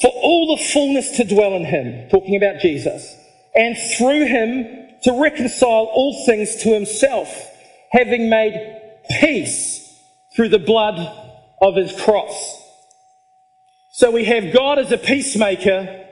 for 0.00 0.08
all 0.08 0.56
the 0.56 0.62
fullness 0.62 1.16
to 1.16 1.24
dwell 1.24 1.54
in 1.54 1.64
him, 1.64 2.08
talking 2.10 2.36
about 2.36 2.60
Jesus, 2.60 3.16
and 3.54 3.76
through 3.96 4.26
him 4.26 4.88
to 5.02 5.20
reconcile 5.20 5.88
all 5.92 6.24
things 6.26 6.56
to 6.56 6.74
himself, 6.74 7.28
having 7.92 8.28
made 8.28 8.80
peace 9.20 9.82
through 10.34 10.50
the 10.50 10.58
blood 10.58 10.98
of 11.62 11.76
his 11.76 11.98
cross. 12.02 12.62
So 13.90 14.10
we 14.10 14.24
have 14.24 14.52
God 14.52 14.78
as 14.78 14.92
a 14.92 14.98
peacemaker 14.98 16.04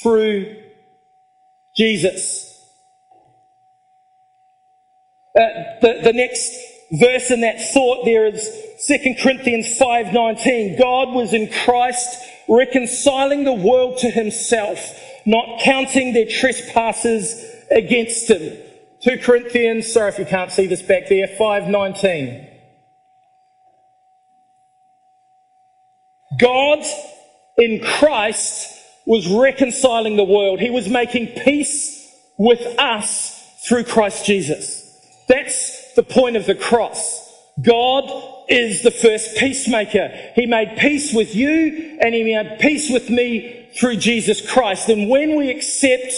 through 0.00 0.56
Jesus. 1.74 2.44
Uh, 5.36 5.40
the, 5.80 6.00
the 6.04 6.12
next 6.12 6.52
verse 6.92 7.30
in 7.30 7.40
that 7.40 7.60
thought 7.72 8.04
there 8.04 8.26
is 8.26 8.48
2 8.86 9.16
Corinthians 9.20 9.78
5:19. 9.78 10.78
God 10.78 11.12
was 11.12 11.32
in 11.32 11.48
Christ 11.48 12.24
reconciling 12.48 13.44
the 13.44 13.52
world 13.52 13.98
to 13.98 14.10
himself, 14.10 14.78
not 15.26 15.60
counting 15.60 16.12
their 16.12 16.26
trespasses 16.26 17.44
against 17.70 18.30
him. 18.30 18.58
2 19.02 19.18
Corinthians, 19.18 19.92
sorry 19.92 20.08
if 20.10 20.18
you 20.18 20.24
can't 20.24 20.50
see 20.50 20.66
this 20.66 20.82
back 20.82 21.08
there, 21.08 21.28
519. 21.28 22.46
God 26.38 26.84
in 27.56 27.80
Christ 27.80 28.74
was 29.06 29.26
reconciling 29.28 30.16
the 30.16 30.24
world. 30.24 30.60
He 30.60 30.70
was 30.70 30.88
making 30.88 31.28
peace 31.44 32.14
with 32.38 32.60
us 32.78 33.42
through 33.66 33.84
Christ 33.84 34.24
Jesus. 34.24 34.84
That's 35.28 35.94
the 35.94 36.02
point 36.02 36.36
of 36.36 36.46
the 36.46 36.54
cross. 36.54 37.27
God 37.60 38.04
is 38.48 38.82
the 38.82 38.90
first 38.90 39.36
peacemaker. 39.36 40.10
He 40.34 40.46
made 40.46 40.78
peace 40.78 41.12
with 41.12 41.34
you 41.34 41.98
and 42.00 42.14
he 42.14 42.22
made 42.22 42.58
peace 42.60 42.90
with 42.90 43.10
me 43.10 43.70
through 43.78 43.96
Jesus 43.96 44.48
Christ. 44.48 44.88
And 44.88 45.08
when 45.08 45.36
we 45.36 45.50
accept 45.50 46.12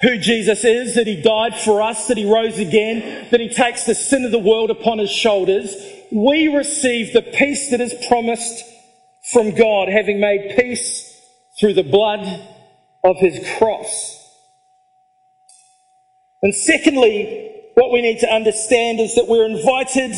who 0.00 0.18
Jesus 0.18 0.64
is, 0.64 0.94
that 0.94 1.06
he 1.06 1.20
died 1.20 1.54
for 1.56 1.82
us, 1.82 2.06
that 2.08 2.16
he 2.16 2.30
rose 2.30 2.58
again, 2.58 3.28
that 3.30 3.40
he 3.40 3.48
takes 3.48 3.84
the 3.84 3.94
sin 3.94 4.24
of 4.24 4.30
the 4.30 4.38
world 4.38 4.70
upon 4.70 4.98
his 4.98 5.10
shoulders, 5.10 5.74
we 6.12 6.48
receive 6.48 7.12
the 7.12 7.22
peace 7.22 7.70
that 7.70 7.80
is 7.80 7.94
promised 8.08 8.64
from 9.32 9.54
God, 9.54 9.88
having 9.88 10.20
made 10.20 10.56
peace 10.56 11.10
through 11.58 11.74
the 11.74 11.82
blood 11.82 12.20
of 13.02 13.16
his 13.18 13.38
cross. 13.58 14.20
And 16.42 16.54
secondly, 16.54 17.52
what 17.74 17.90
we 17.90 18.02
need 18.02 18.20
to 18.20 18.30
understand 18.30 19.00
is 19.00 19.14
that 19.14 19.26
we're 19.28 19.46
invited 19.46 20.14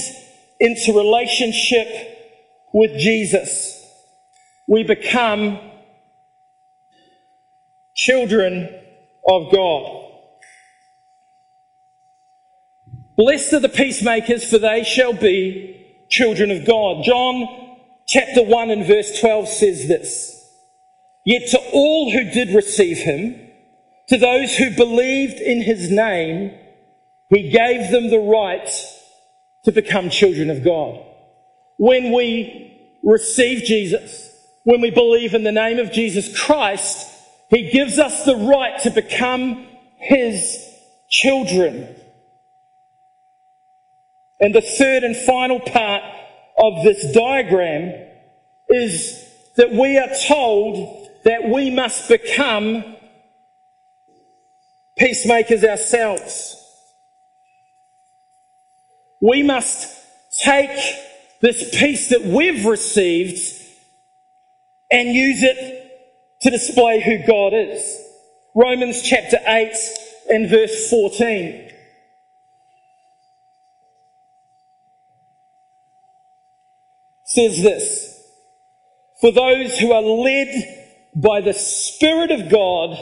into 0.60 0.92
relationship 0.92 1.88
with 2.72 2.98
Jesus. 2.98 3.84
We 4.66 4.82
become 4.82 5.58
children 7.94 8.68
of 9.26 9.52
God. 9.52 10.02
Blessed 13.16 13.54
are 13.54 13.60
the 13.60 13.68
peacemakers, 13.68 14.48
for 14.48 14.58
they 14.58 14.84
shall 14.84 15.14
be 15.14 16.04
children 16.10 16.50
of 16.50 16.66
God. 16.66 17.02
John 17.04 17.76
chapter 18.06 18.42
1 18.42 18.70
and 18.70 18.86
verse 18.86 19.18
12 19.20 19.48
says 19.48 19.88
this. 19.88 20.32
Yet 21.24 21.48
to 21.50 21.58
all 21.72 22.10
who 22.10 22.30
did 22.30 22.54
receive 22.54 22.98
him, 22.98 23.40
to 24.08 24.18
those 24.18 24.56
who 24.56 24.76
believed 24.76 25.40
in 25.40 25.62
his 25.62 25.90
name, 25.90 26.52
he 27.30 27.50
gave 27.50 27.90
them 27.90 28.10
the 28.10 28.18
right 28.18 28.68
to 29.66 29.72
become 29.72 30.10
children 30.10 30.48
of 30.48 30.62
God. 30.64 31.04
When 31.76 32.12
we 32.12 32.98
receive 33.02 33.64
Jesus, 33.64 34.32
when 34.62 34.80
we 34.80 34.92
believe 34.92 35.34
in 35.34 35.42
the 35.42 35.50
name 35.50 35.80
of 35.80 35.90
Jesus 35.90 36.40
Christ, 36.40 37.04
He 37.50 37.68
gives 37.72 37.98
us 37.98 38.24
the 38.24 38.36
right 38.36 38.80
to 38.82 38.90
become 38.90 39.66
His 39.98 40.56
children. 41.10 41.96
And 44.38 44.54
the 44.54 44.60
third 44.60 45.02
and 45.02 45.16
final 45.16 45.58
part 45.58 46.02
of 46.56 46.84
this 46.84 47.12
diagram 47.12 48.08
is 48.68 49.20
that 49.56 49.72
we 49.72 49.98
are 49.98 50.10
told 50.28 51.08
that 51.24 51.48
we 51.48 51.70
must 51.70 52.08
become 52.08 52.96
peacemakers 54.96 55.64
ourselves. 55.64 56.62
We 59.26 59.42
must 59.42 59.92
take 60.40 60.70
this 61.40 61.76
peace 61.76 62.10
that 62.10 62.22
we've 62.22 62.64
received 62.64 63.40
and 64.88 65.08
use 65.08 65.42
it 65.42 65.90
to 66.42 66.50
display 66.50 67.00
who 67.00 67.26
God 67.26 67.52
is. 67.52 67.82
Romans 68.54 69.02
chapter 69.02 69.38
8 69.44 69.74
and 70.28 70.48
verse 70.48 70.88
14. 70.88 71.72
Says 77.24 77.60
this, 77.64 78.22
for 79.20 79.32
those 79.32 79.76
who 79.76 79.90
are 79.90 80.02
led 80.02 81.00
by 81.16 81.40
the 81.40 81.52
Spirit 81.52 82.30
of 82.30 82.48
God 82.48 82.96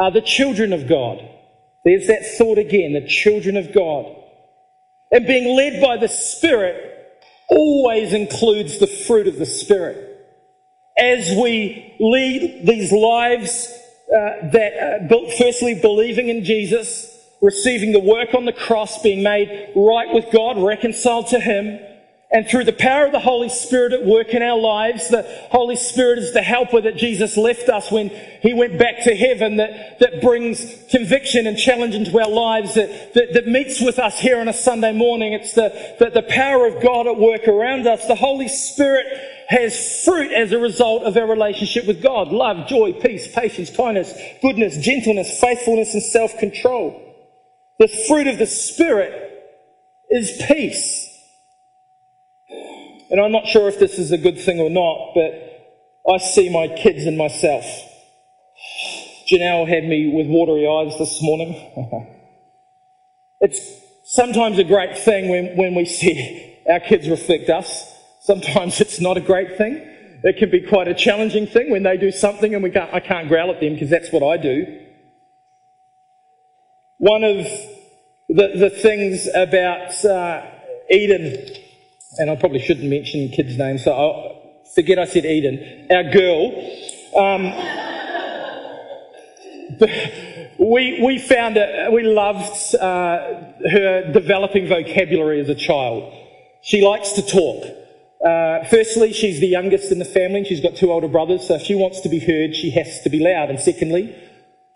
are 0.00 0.10
the 0.10 0.20
children 0.20 0.72
of 0.72 0.88
God. 0.88 1.18
There's 1.84 2.08
that 2.08 2.26
thought 2.38 2.58
again, 2.58 2.94
the 2.94 3.06
children 3.06 3.56
of 3.56 3.72
God. 3.72 4.16
And 5.12 5.26
being 5.26 5.56
led 5.56 5.80
by 5.80 5.98
the 5.98 6.08
Spirit 6.08 6.88
always 7.48 8.14
includes 8.14 8.78
the 8.78 8.86
fruit 8.86 9.28
of 9.28 9.36
the 9.36 9.46
Spirit. 9.46 10.08
As 10.98 11.30
we 11.36 11.94
lead 12.00 12.66
these 12.66 12.90
lives 12.90 13.68
uh, 14.08 14.50
that, 14.52 15.10
uh, 15.10 15.30
firstly, 15.38 15.74
believing 15.74 16.28
in 16.28 16.44
Jesus, 16.44 17.08
receiving 17.42 17.92
the 17.92 18.00
work 18.00 18.34
on 18.34 18.46
the 18.46 18.52
cross, 18.52 19.02
being 19.02 19.22
made 19.22 19.72
right 19.76 20.12
with 20.12 20.30
God, 20.32 20.58
reconciled 20.58 21.28
to 21.28 21.40
Him, 21.40 21.78
And 22.34 22.48
through 22.48 22.64
the 22.64 22.72
power 22.72 23.04
of 23.04 23.12
the 23.12 23.20
Holy 23.20 23.50
Spirit 23.50 23.92
at 23.92 24.06
work 24.06 24.28
in 24.28 24.42
our 24.42 24.58
lives, 24.58 25.10
the 25.10 25.22
Holy 25.50 25.76
Spirit 25.76 26.18
is 26.18 26.32
the 26.32 26.40
helper 26.40 26.80
that 26.80 26.96
Jesus 26.96 27.36
left 27.36 27.68
us 27.68 27.92
when 27.92 28.08
He 28.40 28.54
went 28.54 28.78
back 28.78 29.04
to 29.04 29.14
heaven 29.14 29.58
that, 29.58 29.98
that 30.00 30.22
brings 30.22 30.82
conviction 30.88 31.46
and 31.46 31.58
challenge 31.58 31.94
into 31.94 32.18
our 32.18 32.30
lives, 32.30 32.74
that, 32.74 33.12
that, 33.12 33.34
that 33.34 33.46
meets 33.46 33.82
with 33.82 33.98
us 33.98 34.18
here 34.18 34.40
on 34.40 34.48
a 34.48 34.54
Sunday 34.54 34.92
morning. 34.92 35.34
It's 35.34 35.52
the, 35.52 35.96
the, 35.98 36.08
the 36.08 36.22
power 36.22 36.66
of 36.66 36.82
God 36.82 37.06
at 37.06 37.18
work 37.18 37.46
around 37.46 37.86
us. 37.86 38.06
The 38.06 38.14
Holy 38.14 38.48
Spirit 38.48 39.06
has 39.48 40.02
fruit 40.02 40.32
as 40.32 40.52
a 40.52 40.58
result 40.58 41.02
of 41.02 41.14
our 41.18 41.26
relationship 41.26 41.86
with 41.86 42.02
God. 42.02 42.28
Love, 42.28 42.66
joy, 42.66 42.94
peace, 42.94 43.28
patience, 43.30 43.68
kindness, 43.76 44.10
goodness, 44.40 44.78
gentleness, 44.78 45.38
faithfulness, 45.38 45.92
and 45.92 46.02
self-control. 46.02 46.98
The 47.78 47.88
fruit 48.08 48.26
of 48.26 48.38
the 48.38 48.46
Spirit 48.46 49.12
is 50.08 50.40
peace. 50.48 51.10
And 53.12 53.20
I'm 53.20 53.30
not 53.30 53.46
sure 53.46 53.68
if 53.68 53.78
this 53.78 53.98
is 53.98 54.10
a 54.10 54.16
good 54.16 54.40
thing 54.40 54.58
or 54.58 54.70
not, 54.70 55.12
but 55.14 56.10
I 56.10 56.16
see 56.16 56.48
my 56.48 56.66
kids 56.66 57.04
and 57.04 57.18
myself. 57.18 57.66
Janelle 59.30 59.68
had 59.68 59.84
me 59.84 60.10
with 60.14 60.26
watery 60.28 60.66
eyes 60.66 60.98
this 60.98 61.20
morning. 61.20 62.16
it's 63.40 63.60
sometimes 64.04 64.58
a 64.58 64.64
great 64.64 64.96
thing 64.96 65.28
when, 65.28 65.58
when 65.58 65.74
we 65.74 65.84
see 65.84 66.56
our 66.70 66.80
kids 66.80 67.06
reflect 67.06 67.50
us. 67.50 67.86
Sometimes 68.22 68.80
it's 68.80 68.98
not 68.98 69.18
a 69.18 69.20
great 69.20 69.58
thing. 69.58 69.74
It 70.24 70.38
can 70.38 70.50
be 70.50 70.62
quite 70.62 70.88
a 70.88 70.94
challenging 70.94 71.46
thing 71.46 71.70
when 71.70 71.82
they 71.82 71.98
do 71.98 72.10
something 72.10 72.54
and 72.54 72.62
we 72.62 72.70
can't, 72.70 72.94
I 72.94 73.00
can't 73.00 73.28
growl 73.28 73.50
at 73.50 73.60
them 73.60 73.74
because 73.74 73.90
that's 73.90 74.10
what 74.10 74.22
I 74.22 74.38
do. 74.38 74.86
One 76.96 77.24
of 77.24 77.44
the, 78.30 78.52
the 78.56 78.70
things 78.70 79.28
about 79.34 80.02
uh, 80.02 80.46
Eden 80.88 81.61
and 82.18 82.30
I 82.30 82.36
probably 82.36 82.60
shouldn't 82.60 82.88
mention 82.88 83.28
kids' 83.30 83.56
names, 83.56 83.84
so 83.84 83.92
I'll 83.92 84.62
forget 84.74 84.98
I 84.98 85.04
said 85.04 85.24
Eden, 85.24 85.86
our 85.90 86.04
girl. 86.10 86.52
Um, 87.16 87.52
we, 90.58 91.00
we 91.02 91.18
found 91.18 91.56
it, 91.56 91.92
we 91.92 92.02
loved 92.02 92.74
uh, 92.74 93.18
her 93.70 94.12
developing 94.12 94.68
vocabulary 94.68 95.40
as 95.40 95.48
a 95.48 95.54
child. 95.54 96.12
She 96.62 96.82
likes 96.82 97.12
to 97.12 97.22
talk. 97.22 97.64
Uh, 98.24 98.64
firstly, 98.70 99.12
she's 99.12 99.40
the 99.40 99.48
youngest 99.48 99.90
in 99.90 99.98
the 99.98 100.04
family. 100.04 100.38
And 100.38 100.46
she's 100.46 100.60
got 100.60 100.76
two 100.76 100.92
older 100.92 101.08
brothers, 101.08 101.46
so 101.48 101.54
if 101.54 101.62
she 101.62 101.74
wants 101.74 102.00
to 102.00 102.08
be 102.08 102.20
heard, 102.20 102.54
she 102.54 102.70
has 102.70 103.00
to 103.02 103.10
be 103.10 103.18
loud. 103.18 103.50
And 103.50 103.58
secondly, 103.58 104.14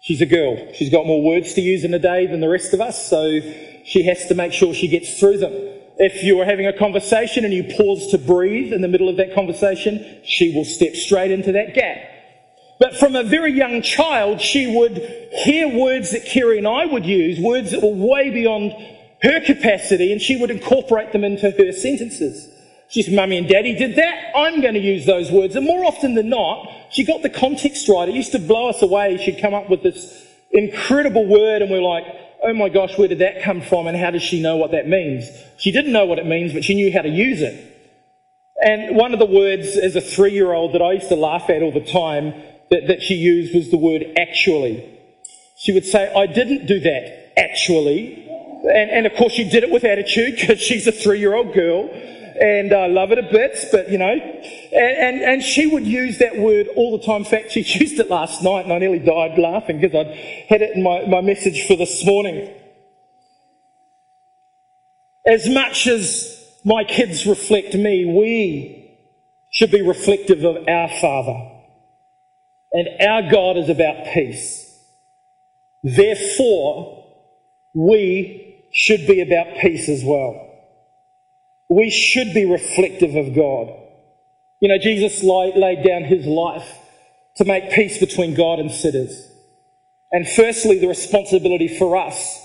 she's 0.00 0.20
a 0.20 0.26
girl. 0.26 0.56
She's 0.74 0.90
got 0.90 1.06
more 1.06 1.22
words 1.22 1.54
to 1.54 1.60
use 1.60 1.84
in 1.84 1.94
a 1.94 1.98
day 1.98 2.26
than 2.26 2.40
the 2.40 2.48
rest 2.48 2.74
of 2.74 2.80
us, 2.80 3.08
so 3.08 3.40
she 3.84 4.02
has 4.04 4.26
to 4.26 4.34
make 4.34 4.52
sure 4.52 4.74
she 4.74 4.88
gets 4.88 5.20
through 5.20 5.38
them. 5.38 5.75
If 5.98 6.22
you 6.22 6.40
are 6.40 6.44
having 6.44 6.66
a 6.66 6.76
conversation 6.76 7.44
and 7.44 7.54
you 7.54 7.64
pause 7.64 8.08
to 8.10 8.18
breathe 8.18 8.72
in 8.72 8.82
the 8.82 8.88
middle 8.88 9.08
of 9.08 9.16
that 9.16 9.34
conversation, 9.34 10.20
she 10.24 10.54
will 10.54 10.64
step 10.64 10.94
straight 10.94 11.30
into 11.30 11.52
that 11.52 11.74
gap. 11.74 11.98
But 12.78 12.96
from 12.96 13.16
a 13.16 13.22
very 13.22 13.52
young 13.52 13.80
child, 13.80 14.42
she 14.42 14.66
would 14.66 14.98
hear 15.32 15.68
words 15.68 16.10
that 16.10 16.26
Kerry 16.26 16.58
and 16.58 16.68
I 16.68 16.84
would 16.84 17.06
use, 17.06 17.40
words 17.40 17.70
that 17.70 17.82
were 17.82 17.94
way 17.94 18.28
beyond 18.28 18.72
her 19.22 19.40
capacity, 19.40 20.12
and 20.12 20.20
she 20.20 20.36
would 20.36 20.50
incorporate 20.50 21.12
them 21.12 21.24
into 21.24 21.50
her 21.50 21.72
sentences. 21.72 22.46
She 22.88 23.02
said, 23.02 23.14
Mummy 23.14 23.38
and 23.38 23.48
Daddy 23.48 23.74
did 23.74 23.96
that. 23.96 24.32
I'm 24.36 24.60
going 24.60 24.74
to 24.74 24.80
use 24.80 25.06
those 25.06 25.30
words. 25.32 25.56
And 25.56 25.66
more 25.66 25.86
often 25.86 26.14
than 26.14 26.28
not, 26.28 26.68
she 26.90 27.04
got 27.04 27.22
the 27.22 27.30
context 27.30 27.88
right. 27.88 28.08
It 28.08 28.14
used 28.14 28.32
to 28.32 28.38
blow 28.38 28.68
us 28.68 28.82
away. 28.82 29.16
She'd 29.16 29.40
come 29.40 29.54
up 29.54 29.70
with 29.70 29.82
this 29.82 30.24
incredible 30.50 31.26
word, 31.26 31.62
and 31.62 31.70
we're 31.70 31.80
like, 31.80 32.04
oh 32.42 32.52
my 32.52 32.68
gosh, 32.68 32.96
where 32.98 33.08
did 33.08 33.18
that 33.18 33.42
come 33.42 33.60
from 33.60 33.86
and 33.86 33.96
how 33.96 34.10
does 34.10 34.22
she 34.22 34.40
know 34.40 34.56
what 34.56 34.72
that 34.72 34.88
means? 34.88 35.28
She 35.58 35.72
didn't 35.72 35.92
know 35.92 36.06
what 36.06 36.18
it 36.18 36.26
means, 36.26 36.52
but 36.52 36.64
she 36.64 36.74
knew 36.74 36.92
how 36.92 37.02
to 37.02 37.08
use 37.08 37.42
it. 37.42 37.72
And 38.62 38.96
one 38.96 39.12
of 39.12 39.18
the 39.18 39.26
words 39.26 39.76
as 39.76 39.96
a 39.96 40.00
three 40.00 40.32
year 40.32 40.52
old 40.52 40.74
that 40.74 40.82
I 40.82 40.92
used 40.92 41.08
to 41.08 41.16
laugh 41.16 41.50
at 41.50 41.62
all 41.62 41.72
the 41.72 41.80
time 41.80 42.34
that, 42.70 42.88
that 42.88 43.02
she 43.02 43.14
used 43.14 43.54
was 43.54 43.70
the 43.70 43.76
word 43.76 44.04
actually. 44.16 44.92
She 45.56 45.72
would 45.72 45.84
say, 45.84 46.12
I 46.14 46.26
didn't 46.26 46.66
do 46.66 46.80
that 46.80 47.38
actually. 47.38 48.25
And, 48.66 48.90
and 48.90 49.06
of 49.06 49.14
course, 49.14 49.32
she 49.32 49.48
did 49.48 49.62
it 49.62 49.70
with 49.70 49.84
attitude 49.84 50.36
because 50.40 50.60
she's 50.60 50.86
a 50.86 50.92
three 50.92 51.20
year 51.20 51.34
old 51.34 51.54
girl 51.54 51.88
and 52.40 52.72
I 52.72 52.86
love 52.86 53.12
it 53.12 53.18
a 53.18 53.22
bit, 53.22 53.58
but 53.72 53.90
you 53.90 53.98
know, 53.98 54.12
and, 54.12 54.72
and, 54.72 55.22
and, 55.22 55.42
she 55.42 55.66
would 55.66 55.86
use 55.86 56.18
that 56.18 56.36
word 56.36 56.68
all 56.76 56.98
the 56.98 57.04
time. 57.04 57.22
In 57.22 57.24
fact, 57.24 57.52
she 57.52 57.60
used 57.80 57.98
it 57.98 58.10
last 58.10 58.42
night 58.42 58.64
and 58.64 58.72
I 58.72 58.78
nearly 58.78 58.98
died 58.98 59.38
laughing 59.38 59.80
because 59.80 59.94
I'd 59.94 60.14
had 60.48 60.62
it 60.62 60.76
in 60.76 60.82
my, 60.82 61.06
my 61.06 61.20
message 61.20 61.66
for 61.66 61.76
this 61.76 62.04
morning. 62.04 62.52
As 65.26 65.48
much 65.48 65.86
as 65.86 66.44
my 66.64 66.84
kids 66.84 67.26
reflect 67.26 67.74
me, 67.74 68.04
we 68.04 68.98
should 69.50 69.70
be 69.70 69.82
reflective 69.82 70.44
of 70.44 70.68
our 70.68 70.88
Father. 71.00 71.52
And 72.72 72.88
our 73.00 73.30
God 73.30 73.56
is 73.56 73.68
about 73.68 74.06
peace. 74.12 74.78
Therefore, 75.82 77.04
we 77.74 78.45
should 78.72 79.06
be 79.06 79.20
about 79.20 79.58
peace 79.60 79.88
as 79.88 80.02
well 80.04 80.46
we 81.68 81.90
should 81.90 82.32
be 82.32 82.44
reflective 82.44 83.14
of 83.14 83.34
God. 83.34 83.74
You 84.60 84.68
know, 84.68 84.78
Jesus 84.78 85.22
laid 85.22 85.84
down 85.84 86.04
his 86.04 86.26
life 86.26 86.78
to 87.36 87.44
make 87.44 87.72
peace 87.72 87.98
between 87.98 88.34
God 88.34 88.58
and 88.58 88.70
sinners. 88.70 89.30
And 90.12 90.26
firstly, 90.26 90.78
the 90.78 90.88
responsibility 90.88 91.68
for 91.68 91.96
us 91.96 92.40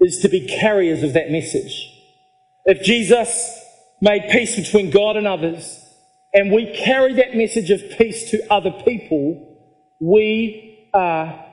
is 0.00 0.20
to 0.20 0.28
be 0.28 0.46
carriers 0.46 1.02
of 1.02 1.12
that 1.12 1.30
message. 1.30 1.90
If 2.64 2.82
Jesus 2.82 3.60
made 4.00 4.28
peace 4.30 4.56
between 4.56 4.90
God 4.90 5.16
and 5.16 5.26
others, 5.26 5.80
and 6.32 6.50
we 6.50 6.74
carry 6.74 7.12
that 7.14 7.36
message 7.36 7.70
of 7.70 7.80
peace 7.96 8.30
to 8.30 8.52
other 8.52 8.72
people, 8.84 9.56
we 10.00 10.88
are 10.92 11.46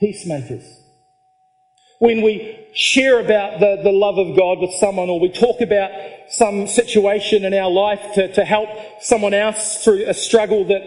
peacemakers 0.00 0.83
when 1.98 2.22
we 2.22 2.68
share 2.74 3.20
about 3.20 3.60
the, 3.60 3.80
the 3.82 3.92
love 3.92 4.18
of 4.18 4.36
God 4.36 4.58
with 4.58 4.72
someone 4.74 5.08
or 5.08 5.20
we 5.20 5.28
talk 5.28 5.60
about 5.60 5.90
some 6.28 6.66
situation 6.66 7.44
in 7.44 7.54
our 7.54 7.70
life 7.70 8.00
to, 8.14 8.32
to 8.34 8.44
help 8.44 8.68
someone 9.00 9.34
else 9.34 9.84
through 9.84 10.04
a 10.06 10.14
struggle 10.14 10.64
that, 10.64 10.82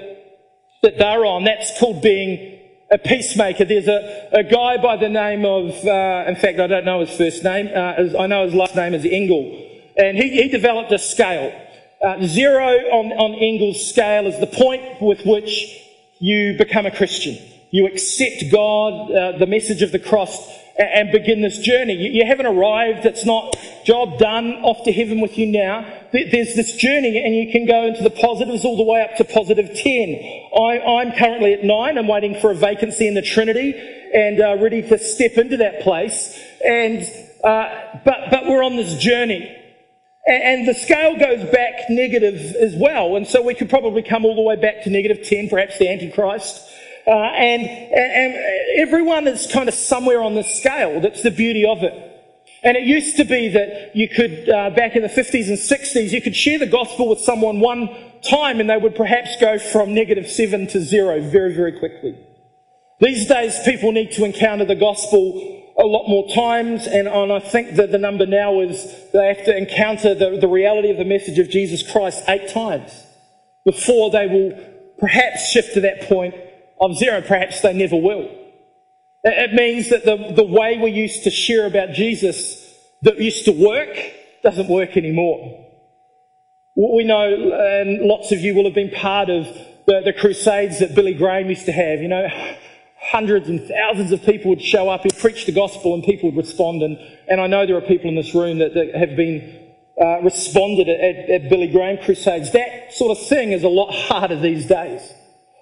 that 0.84 0.98
they're 0.98 1.26
on, 1.26 1.46
that's 1.46 1.80
called 1.80 2.02
being 2.02 2.60
a 2.92 2.98
peacemaker. 2.98 3.66
There's 3.66 3.88
a, 3.88 4.30
a 4.34 4.44
guy 4.44 4.78
by 4.78 4.98
the 4.98 5.10
name 5.10 5.46
of, 5.46 5.70
uh, 5.86 6.26
in 6.28 6.36
fact, 6.36 6.60
I 6.60 6.68
don't 6.68 6.86
know 6.86 7.02
his 7.02 7.16
first 7.16 7.44
name, 7.44 7.70
uh, 7.74 8.18
I 8.20 8.28
know 8.28 8.46
his 8.46 8.54
last 8.54 8.76
name 8.76 8.94
is 8.94 9.06
Engel, 9.06 9.44
and 9.98 10.18
he, 10.18 10.42
he 10.42 10.50
developed 10.50 10.92
a 10.92 11.00
scale. 11.00 11.54
Uh, 12.02 12.26
zero 12.28 12.68
on, 12.92 13.12
on 13.14 13.34
Engel's 13.34 13.90
scale 13.90 14.28
is 14.28 14.40
the 14.40 14.48
point 14.48 15.02
with 15.02 15.26
which 15.26 15.84
you 16.20 16.56
become 16.58 16.86
a 16.86 16.92
Christian. 16.92 17.38
You 17.72 17.88
accept 17.88 18.52
God, 18.52 19.12
uh, 19.12 19.38
the 19.38 19.48
message 19.48 19.82
of 19.82 19.92
the 19.92 20.00
cross, 20.00 20.38
and 20.78 21.12
begin 21.12 21.42
this 21.42 21.60
journey. 21.60 21.94
You 21.94 22.26
haven't 22.26 22.46
arrived. 22.46 23.06
It's 23.06 23.26
not 23.26 23.56
job 23.84 24.20
done, 24.20 24.54
off 24.64 24.84
to 24.86 24.92
heaven 24.92 25.22
with 25.22 25.38
you 25.38 25.48
now. 25.48 25.86
There's 26.12 26.56
this 26.56 26.76
journey 26.76 27.18
and 27.24 27.36
you 27.36 27.52
can 27.52 27.66
go 27.66 27.86
into 27.88 28.04
the 28.04 28.10
positives 28.10 28.64
all 28.64 28.78
the 28.78 28.84
way 28.84 29.02
up 29.02 29.16
to 29.18 29.24
positive 29.24 29.74
10. 29.76 30.50
I, 30.56 31.02
am 31.02 31.12
currently 31.14 31.54
at 31.54 31.64
9. 31.64 31.98
I'm 31.98 32.08
waiting 32.08 32.40
for 32.40 32.52
a 32.52 32.56
vacancy 32.56 33.08
in 33.08 33.16
the 33.16 33.22
Trinity 33.22 33.74
and 34.14 34.40
uh, 34.40 34.58
ready 34.60 34.82
to 34.84 34.98
step 35.00 35.34
into 35.34 35.58
that 35.58 35.82
place. 35.82 36.40
And, 36.66 37.04
uh, 37.44 38.00
but, 38.06 38.30
but 38.30 38.46
we're 38.46 38.64
on 38.64 38.76
this 38.76 38.98
journey. 38.98 39.54
And 40.28 40.68
the 40.68 40.74
scale 40.74 41.18
goes 41.18 41.50
back 41.52 41.90
negative 41.90 42.56
as 42.56 42.76
well. 42.76 43.16
And 43.16 43.26
so 43.26 43.42
we 43.42 43.54
could 43.54 43.70
probably 43.70 44.04
come 44.04 44.26
all 44.26 44.36
the 44.36 44.42
way 44.42 44.58
back 44.58 44.84
to 44.84 44.90
negative 44.90 45.26
10, 45.26 45.48
perhaps 45.50 45.80
the 45.80 45.90
Antichrist. 45.90 46.67
Uh, 47.08 47.12
and, 47.12 47.62
and, 47.62 48.36
everyone 48.80 49.28
is 49.28 49.48
kind 49.48 49.70
of 49.70 49.74
somewhere 49.74 50.22
on 50.22 50.36
the 50.36 50.44
scale. 50.44 51.00
That's 51.00 51.24
the 51.24 51.32
beauty 51.32 51.66
of 51.66 51.82
it. 51.82 51.94
And 52.64 52.76
it 52.76 52.84
used 52.84 53.16
to 53.16 53.24
be 53.24 53.48
that 53.50 53.96
you 53.96 54.10
could, 54.10 54.50
uh, 54.50 54.72
back 54.72 54.96
in 54.96 55.04
the 55.04 55.08
50s 55.08 55.48
and 55.48 55.58
60s, 55.58 56.12
you 56.12 56.22
could 56.22 56.36
share 56.36 56.60
the 56.60 56.68
gospel 56.68 57.08
with 57.08 57.20
someone 57.20 57.62
one 57.62 57.90
time 58.22 58.60
and 58.60 58.70
they 58.70 58.76
would 58.76 58.96
perhaps 58.96 59.38
go 59.40 59.58
from 59.58 59.94
negative 59.94 60.30
seven 60.30 60.68
to 60.68 60.82
zero 60.82 61.22
very, 61.22 61.54
very 61.54 61.80
quickly. 61.80 62.18
These 63.00 63.28
days, 63.28 63.58
people 63.64 63.94
need 63.94 64.12
to 64.14 64.26
encounter 64.26 64.66
the 64.66 64.76
gospel 64.76 65.64
a 65.80 65.86
lot 65.86 66.10
more 66.10 66.28
times, 66.34 66.88
and, 66.88 67.08
and 67.08 67.32
I 67.32 67.40
think 67.40 67.76
that 67.76 67.92
the 67.92 68.00
number 68.00 68.26
now 68.26 68.60
is 68.62 68.84
they 69.14 69.28
have 69.28 69.46
to 69.46 69.56
encounter 69.56 70.16
the, 70.16 70.40
the 70.42 70.48
reality 70.48 70.90
of 70.90 70.98
the 70.98 71.06
message 71.06 71.38
of 71.38 71.50
Jesus 71.50 71.90
Christ 71.90 72.24
eight 72.28 72.50
times 72.50 72.92
before 73.64 74.10
they 74.10 74.26
will 74.26 74.60
perhaps 75.00 75.52
shift 75.52 75.76
to 75.76 75.82
that 75.82 76.02
point 76.10 76.34
of 76.80 76.98
zero, 76.98 77.22
perhaps 77.22 77.62
they 77.62 77.74
never 77.74 77.96
will. 77.96 78.30
It 79.24 79.54
means 79.54 79.90
that 79.90 80.06
the, 80.06 80.34
the 80.36 80.46
way 80.46 80.78
we 80.78 80.92
used 80.92 81.24
to 81.24 81.32
share 81.32 81.66
about 81.66 81.92
Jesus 81.92 82.64
that 83.02 83.20
used 83.20 83.46
to 83.46 83.52
work 83.52 83.98
doesn't 84.44 84.70
work 84.70 84.96
anymore. 84.96 85.66
We 86.76 87.04
know, 87.04 87.28
and 87.28 88.02
lots 88.02 88.32
of 88.32 88.40
you 88.40 88.54
will 88.54 88.66
have 88.66 88.76
been 88.76 88.92
part 88.92 89.30
of 89.30 89.46
the, 89.88 90.02
the 90.06 90.14
crusades 90.14 90.80
that 90.80 90.94
Billy 90.94 91.14
Graham 91.14 91.50
used 91.50 91.66
to 91.66 91.72
have. 91.72 92.02
You 92.02 92.08
know, 92.08 92.28
hundreds 93.02 93.50
and 93.50 93.68
thousands 93.68 94.12
of 94.12 94.24
people 94.24 94.50
would 94.50 94.62
show 94.62 94.88
up, 94.90 95.04
he'd 95.04 95.18
preach 95.18 95.46
the 95.46 95.52
gospel, 95.52 95.96
and 95.96 96.04
people 96.04 96.30
would 96.32 96.38
respond. 96.38 96.84
And, 96.84 96.98
and 97.28 97.42
I 97.42 97.48
know 97.48 97.66
there 97.66 97.78
are 97.78 97.82
people 97.82 98.10
in 98.10 98.16
this 98.16 98.36
room 98.36 98.60
that, 98.60 98.76
that 98.76 98.94
have 98.96 99.16
been 99.16 99.74
uh, 100.00 100.22
responded 100.22 100.88
at, 100.88 101.30
at 101.30 101.50
Billy 101.50 101.68
Graham 101.68 101.98
crusades. 101.98 102.52
That 102.52 102.94
sort 102.94 103.18
of 103.18 103.28
thing 103.28 103.52
is 103.52 103.64
a 103.64 103.70
lot 103.70 103.92
harder 103.94 104.40
these 104.40 104.68
days. 104.68 105.02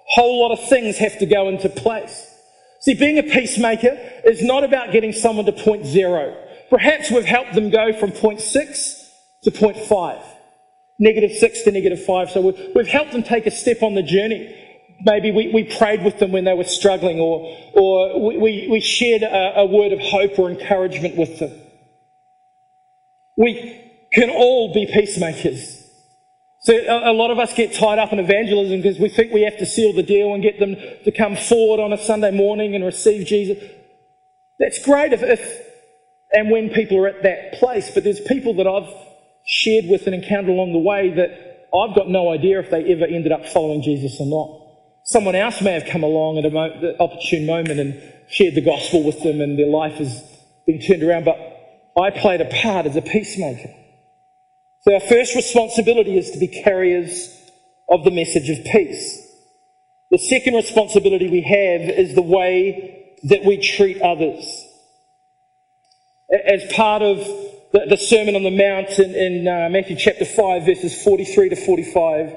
Whole 0.08 0.40
lot 0.40 0.52
of 0.52 0.68
things 0.68 0.98
have 0.98 1.18
to 1.18 1.26
go 1.26 1.48
into 1.48 1.68
place. 1.68 2.32
See, 2.80 2.94
being 2.94 3.18
a 3.18 3.22
peacemaker 3.22 3.98
is 4.24 4.42
not 4.42 4.62
about 4.62 4.92
getting 4.92 5.12
someone 5.12 5.46
to 5.46 5.52
point 5.52 5.86
zero. 5.86 6.36
Perhaps 6.70 7.10
we've 7.10 7.24
helped 7.24 7.54
them 7.54 7.70
go 7.70 7.92
from 7.92 8.12
point 8.12 8.40
six 8.40 9.10
to 9.42 9.50
point 9.50 9.76
five, 9.76 10.22
negative 10.98 11.32
six 11.32 11.62
to 11.62 11.72
negative 11.72 12.04
five. 12.04 12.30
So 12.30 12.40
we've, 12.40 12.72
we've 12.74 12.86
helped 12.86 13.12
them 13.12 13.22
take 13.22 13.46
a 13.46 13.50
step 13.50 13.82
on 13.82 13.94
the 13.94 14.02
journey. 14.02 14.62
Maybe 15.04 15.30
we, 15.30 15.48
we 15.52 15.64
prayed 15.64 16.04
with 16.04 16.18
them 16.18 16.32
when 16.32 16.44
they 16.44 16.54
were 16.54 16.64
struggling, 16.64 17.20
or, 17.20 17.56
or 17.74 18.40
we, 18.40 18.68
we 18.70 18.80
shared 18.80 19.22
a, 19.22 19.60
a 19.60 19.66
word 19.66 19.92
of 19.92 20.00
hope 20.00 20.38
or 20.38 20.50
encouragement 20.50 21.16
with 21.16 21.38
them. 21.38 21.52
We 23.36 23.82
can 24.12 24.30
all 24.30 24.72
be 24.72 24.86
peacemakers. 24.86 25.85
So 26.66 26.74
a, 26.74 27.12
lot 27.12 27.30
of 27.30 27.38
us 27.38 27.54
get 27.54 27.74
tied 27.74 28.00
up 28.00 28.12
in 28.12 28.18
evangelism 28.18 28.82
because 28.82 28.98
we 28.98 29.08
think 29.08 29.32
we 29.32 29.42
have 29.42 29.56
to 29.58 29.66
seal 29.66 29.92
the 29.92 30.02
deal 30.02 30.34
and 30.34 30.42
get 30.42 30.58
them 30.58 30.74
to 31.04 31.12
come 31.12 31.36
forward 31.36 31.78
on 31.78 31.92
a 31.92 31.96
Sunday 31.96 32.32
morning 32.32 32.74
and 32.74 32.84
receive 32.84 33.24
Jesus. 33.24 33.62
That's 34.58 34.84
great 34.84 35.12
if, 35.12 35.22
if 35.22 35.62
and 36.32 36.50
when 36.50 36.70
people 36.70 36.98
are 36.98 37.06
at 37.06 37.22
that 37.22 37.60
place, 37.60 37.92
but 37.94 38.02
there's 38.02 38.18
people 38.18 38.54
that 38.54 38.66
I've 38.66 38.92
shared 39.46 39.84
with 39.86 40.06
and 40.06 40.14
encountered 40.16 40.50
along 40.50 40.72
the 40.72 40.80
way 40.80 41.14
that 41.14 41.68
I've 41.72 41.94
got 41.94 42.08
no 42.08 42.32
idea 42.32 42.58
if 42.58 42.68
they 42.72 42.82
ever 42.92 43.04
ended 43.04 43.30
up 43.30 43.46
following 43.46 43.80
Jesus 43.80 44.16
or 44.18 44.26
not. 44.26 44.66
Someone 45.04 45.36
else 45.36 45.62
may 45.62 45.70
have 45.70 45.86
come 45.86 46.02
along 46.02 46.38
at 46.38 46.46
an 46.46 46.96
opportune 46.98 47.46
moment 47.46 47.78
and 47.78 48.12
shared 48.28 48.56
the 48.56 48.60
gospel 48.60 49.04
with 49.04 49.22
them 49.22 49.40
and 49.40 49.56
their 49.56 49.68
life 49.68 49.98
has 49.98 50.20
been 50.66 50.80
turned 50.80 51.04
around, 51.04 51.26
but 51.26 51.38
I 51.96 52.10
played 52.10 52.40
a 52.40 52.46
part 52.60 52.86
as 52.86 52.96
a 52.96 53.02
peacemaker. 53.02 53.72
So 54.86 54.94
our 54.94 55.00
first 55.00 55.34
responsibility 55.34 56.16
is 56.16 56.30
to 56.30 56.38
be 56.38 56.46
carriers 56.46 57.28
of 57.88 58.04
the 58.04 58.12
message 58.12 58.48
of 58.50 58.64
peace. 58.66 59.20
The 60.12 60.18
second 60.18 60.54
responsibility 60.54 61.28
we 61.28 61.40
have 61.42 61.90
is 61.90 62.14
the 62.14 62.22
way 62.22 63.16
that 63.24 63.44
we 63.44 63.56
treat 63.56 64.00
others. 64.00 64.44
As 66.30 66.72
part 66.72 67.02
of 67.02 67.18
the, 67.72 67.86
the 67.88 67.96
Sermon 67.96 68.36
on 68.36 68.44
the 68.44 68.50
Mount 68.56 68.96
in, 69.00 69.10
in 69.10 69.48
uh, 69.48 69.68
Matthew 69.70 69.96
chapter 69.96 70.24
5, 70.24 70.64
verses 70.64 71.02
43 71.02 71.48
to 71.48 71.56
45, 71.56 72.32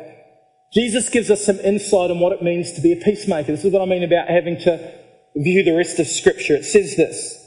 Jesus 0.73 1.09
gives 1.09 1.29
us 1.29 1.45
some 1.45 1.59
insight 1.59 2.09
on 2.09 2.19
what 2.19 2.31
it 2.31 2.41
means 2.41 2.73
to 2.73 2.81
be 2.81 2.93
a 2.93 2.95
peacemaker. 2.95 3.51
This 3.51 3.63
is 3.63 3.71
what 3.71 3.83
I 3.83 3.85
mean 3.85 4.03
about 4.03 4.27
having 4.27 4.59
to 4.61 4.91
view 5.35 5.63
the 5.63 5.75
rest 5.75 5.99
of 5.99 6.07
Scripture. 6.07 6.55
It 6.55 6.65
says 6.65 6.95
this 6.95 7.45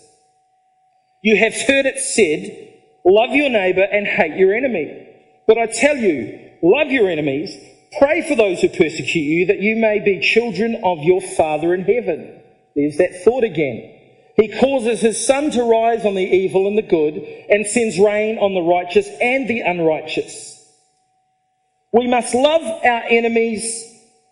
You 1.23 1.37
have 1.39 1.55
heard 1.55 1.87
it 1.87 1.99
said, 1.99 2.72
Love 3.05 3.31
your 3.31 3.51
neighbor 3.51 3.83
and 3.83 4.07
hate 4.07 4.37
your 4.37 4.55
enemy. 4.55 5.09
But 5.47 5.59
I 5.59 5.67
tell 5.67 5.97
you, 5.97 6.51
love 6.63 6.91
your 6.91 7.11
enemies, 7.11 7.55
pray 7.99 8.27
for 8.29 8.37
those 8.37 8.61
who 8.61 8.69
persecute 8.69 9.23
you, 9.23 9.47
that 9.47 9.61
you 9.61 9.77
may 9.77 9.99
be 9.99 10.21
children 10.21 10.81
of 10.85 11.03
your 11.03 11.21
Father 11.21 11.75
in 11.75 11.83
heaven. 11.83 12.41
There's 12.77 12.99
that 12.99 13.23
thought 13.25 13.45
again. 13.45 13.99
He 14.37 14.49
causes 14.49 15.01
his 15.01 15.27
sun 15.27 15.51
to 15.51 15.63
rise 15.63 16.07
on 16.07 16.15
the 16.15 16.23
evil 16.23 16.67
and 16.67 16.79
the 16.79 16.83
good, 16.83 17.15
and 17.51 17.67
sends 17.67 17.99
rain 17.99 18.39
on 18.39 18.55
the 18.55 18.63
righteous 18.63 19.09
and 19.21 19.49
the 19.49 19.61
unrighteous. 19.61 20.51
We 21.93 22.07
must 22.07 22.35
love 22.35 22.63
our 22.63 23.03
enemies 23.09 23.89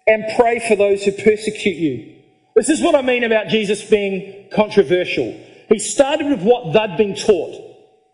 and 0.07 0.25
pray 0.37 0.61
for 0.67 0.77
those 0.77 1.05
who 1.05 1.13
persecute 1.13 1.77
you. 1.77 2.17
This 2.57 2.69
is 2.71 2.81
what 2.81 2.95
I 2.95 3.03
mean 3.03 3.25
about 3.25 3.49
Jesus 3.49 3.89
being 3.89 4.49
controversial. 4.53 5.39
He 5.69 5.79
started 5.79 6.29
with 6.29 6.43
what 6.43 6.73
they'd 6.73 6.97
been 6.97 7.15
taught. 7.15 7.70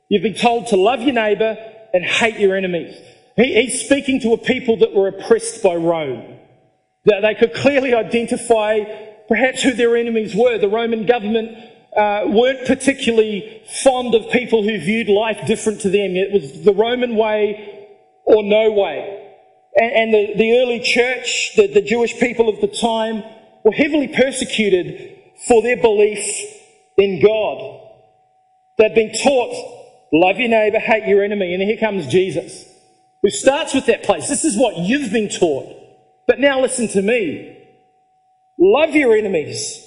You've 0.09 0.23
been 0.23 0.35
told 0.35 0.69
to 0.69 0.77
love 0.77 1.03
your 1.03 1.15
neighbour 1.15 1.57
and 1.93 2.05
hate 2.05 2.39
your 2.39 2.57
enemies. 2.57 2.97
He's 3.37 3.85
speaking 3.85 4.21
to 4.21 4.33
a 4.33 4.39
people 4.39 4.79
that 4.79 4.95
were 4.95 5.09
oppressed 5.09 5.63
by 5.63 5.75
Rome. 5.75 6.39
That 7.05 7.21
they 7.21 7.35
could 7.35 7.55
clearly 7.55 7.95
identify 7.95 8.81
perhaps 9.29 9.63
who 9.63 9.73
their 9.75 9.97
enemies 9.97 10.35
were. 10.35 10.59
The 10.59 10.69
Roman 10.69 11.07
government 11.07 11.59
uh, 11.97 12.25
weren't 12.27 12.67
particularly 12.67 13.63
fond 13.83 14.15
of 14.15 14.31
people 14.31 14.63
who 14.63 14.79
viewed 14.79 15.09
life 15.09 15.47
different 15.47 15.81
to 15.83 15.91
them. 15.91 16.17
It 16.17 16.33
was 16.33 16.63
the 16.65 16.73
Roman 16.73 17.17
way 17.17 17.89
or 18.25 18.43
no 18.43 18.71
way. 18.73 19.33
And, 19.77 19.93
and 19.93 20.15
the, 20.15 20.35
the 20.37 20.59
early 20.59 20.81
church, 20.81 21.53
the, 21.57 21.67
the 21.67 21.83
Jewish 21.83 22.19
people 22.19 22.49
of 22.49 22.61
the 22.61 22.69
time, 22.69 23.23
were 23.65 23.73
heavily 23.73 24.09
persecuted 24.09 25.19
for 25.47 25.63
their 25.63 25.77
belief 25.77 26.25
in 26.97 27.21
God. 27.21 27.81
They'd 28.79 28.95
been 28.95 29.13
taught 29.13 29.76
Love 30.13 30.39
your 30.39 30.49
neighbour, 30.49 30.79
hate 30.79 31.07
your 31.07 31.25
enemy. 31.25 31.53
And 31.55 31.63
here 31.63 31.79
comes 31.79 32.07
Jesus, 32.07 32.65
who 33.23 33.31
starts 33.31 33.75
with 33.75 33.87
that 33.87 34.05
place. 34.05 34.29
This 34.29 34.45
is 34.45 34.57
what 34.57 34.79
you've 34.79 35.13
been 35.13 35.29
taught. 35.29 35.73
But 36.27 36.41
now 36.41 36.61
listen 36.61 36.89
to 36.89 37.03
me. 37.03 37.57
Love 38.59 38.95
your 38.95 39.15
enemies. 39.15 39.83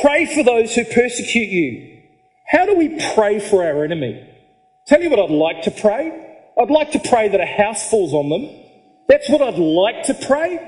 Pray 0.00 0.26
for 0.26 0.42
those 0.42 0.74
who 0.74 0.84
persecute 0.84 1.48
you. 1.48 2.02
How 2.46 2.66
do 2.66 2.74
we 2.74 3.00
pray 3.14 3.38
for 3.38 3.64
our 3.64 3.84
enemy? 3.84 4.28
Tell 4.86 5.00
you 5.00 5.10
what 5.10 5.18
I'd 5.18 5.30
like 5.30 5.62
to 5.62 5.70
pray. 5.70 6.50
I'd 6.58 6.70
like 6.70 6.92
to 6.92 6.98
pray 6.98 7.28
that 7.28 7.40
a 7.40 7.46
house 7.46 7.88
falls 7.88 8.12
on 8.12 8.28
them. 8.28 8.48
That's 9.08 9.28
what 9.28 9.42
I'd 9.42 9.58
like 9.58 10.04
to 10.04 10.14
pray. 10.14 10.58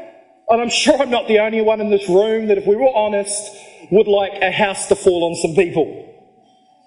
And 0.48 0.60
I'm 0.60 0.70
sure 0.70 1.00
I'm 1.00 1.10
not 1.10 1.28
the 1.28 1.40
only 1.40 1.62
one 1.62 1.80
in 1.80 1.90
this 1.90 2.08
room 2.08 2.48
that, 2.48 2.58
if 2.58 2.66
we 2.66 2.76
were 2.76 2.94
honest, 2.94 3.56
would 3.90 4.06
like 4.06 4.32
a 4.40 4.50
house 4.50 4.88
to 4.88 4.96
fall 4.96 5.24
on 5.24 5.34
some 5.36 5.54
people. 5.54 6.13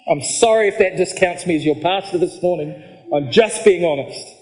I'm 0.10 0.22
sorry 0.22 0.70
if 0.70 0.78
that 0.78 0.96
discounts 0.96 1.46
me 1.46 1.56
as 1.56 1.66
your 1.66 1.76
pastor 1.76 2.18
this 2.18 2.42
morning. 2.42 2.82
I'm 3.14 3.32
just 3.32 3.66
being 3.66 3.84
honest. 3.84 4.36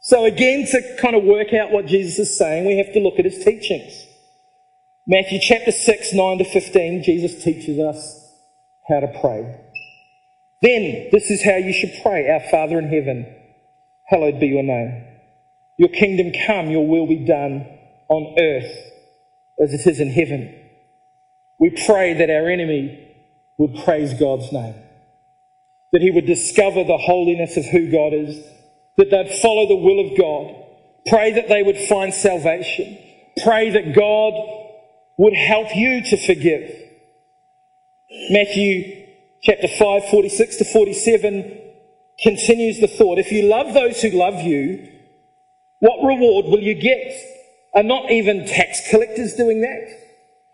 So, 0.00 0.24
again, 0.24 0.66
to 0.66 0.96
kind 1.00 1.14
of 1.14 1.24
work 1.24 1.52
out 1.54 1.72
what 1.72 1.86
Jesus 1.86 2.18
is 2.18 2.36
saying, 2.36 2.66
we 2.66 2.78
have 2.78 2.92
to 2.94 3.00
look 3.00 3.18
at 3.18 3.24
his 3.24 3.44
teachings. 3.44 4.06
Matthew 5.06 5.38
chapter 5.40 5.72
6, 5.72 6.12
9 6.12 6.38
to 6.38 6.44
15, 6.44 7.02
Jesus 7.02 7.42
teaches 7.42 7.78
us 7.78 8.34
how 8.88 9.00
to 9.00 9.08
pray. 9.20 9.60
Then, 10.62 11.08
this 11.12 11.30
is 11.30 11.42
how 11.42 11.56
you 11.56 11.72
should 11.72 11.92
pray 12.02 12.28
Our 12.28 12.40
Father 12.50 12.78
in 12.78 12.88
heaven, 12.88 13.26
hallowed 14.06 14.40
be 14.40 14.48
your 14.48 14.62
name. 14.62 15.04
Your 15.78 15.88
kingdom 15.88 16.32
come, 16.46 16.70
your 16.70 16.86
will 16.86 17.06
be 17.06 17.24
done 17.24 17.66
on 18.08 18.34
earth 18.38 18.70
as 19.58 19.72
it 19.72 19.86
is 19.86 20.00
in 20.00 20.10
heaven. 20.10 20.59
We 21.60 21.70
pray 21.86 22.14
that 22.14 22.30
our 22.30 22.48
enemy 22.48 23.06
would 23.58 23.84
praise 23.84 24.14
God's 24.14 24.50
name, 24.50 24.74
that 25.92 26.00
he 26.00 26.10
would 26.10 26.24
discover 26.24 26.82
the 26.82 26.96
holiness 26.96 27.58
of 27.58 27.66
who 27.66 27.92
God 27.92 28.14
is, 28.14 28.42
that 28.96 29.10
they'd 29.10 29.38
follow 29.42 29.68
the 29.68 29.76
will 29.76 30.00
of 30.00 30.16
God. 30.16 30.56
Pray 31.06 31.32
that 31.32 31.48
they 31.48 31.62
would 31.62 31.76
find 31.76 32.14
salvation. 32.14 32.98
Pray 33.44 33.70
that 33.70 33.94
God 33.94 34.32
would 35.18 35.34
help 35.34 35.76
you 35.76 36.02
to 36.02 36.16
forgive. 36.16 36.74
Matthew 38.30 39.06
chapter 39.42 39.68
5, 39.68 40.06
46 40.06 40.56
to 40.56 40.64
47 40.64 41.58
continues 42.22 42.80
the 42.80 42.88
thought. 42.88 43.18
If 43.18 43.30
you 43.30 43.42
love 43.42 43.74
those 43.74 44.00
who 44.00 44.10
love 44.10 44.40
you, 44.42 44.88
what 45.80 46.06
reward 46.06 46.46
will 46.46 46.60
you 46.60 46.74
get? 46.74 47.12
Are 47.74 47.82
not 47.82 48.10
even 48.10 48.46
tax 48.46 48.88
collectors 48.90 49.34
doing 49.34 49.60
that? 49.60 50.09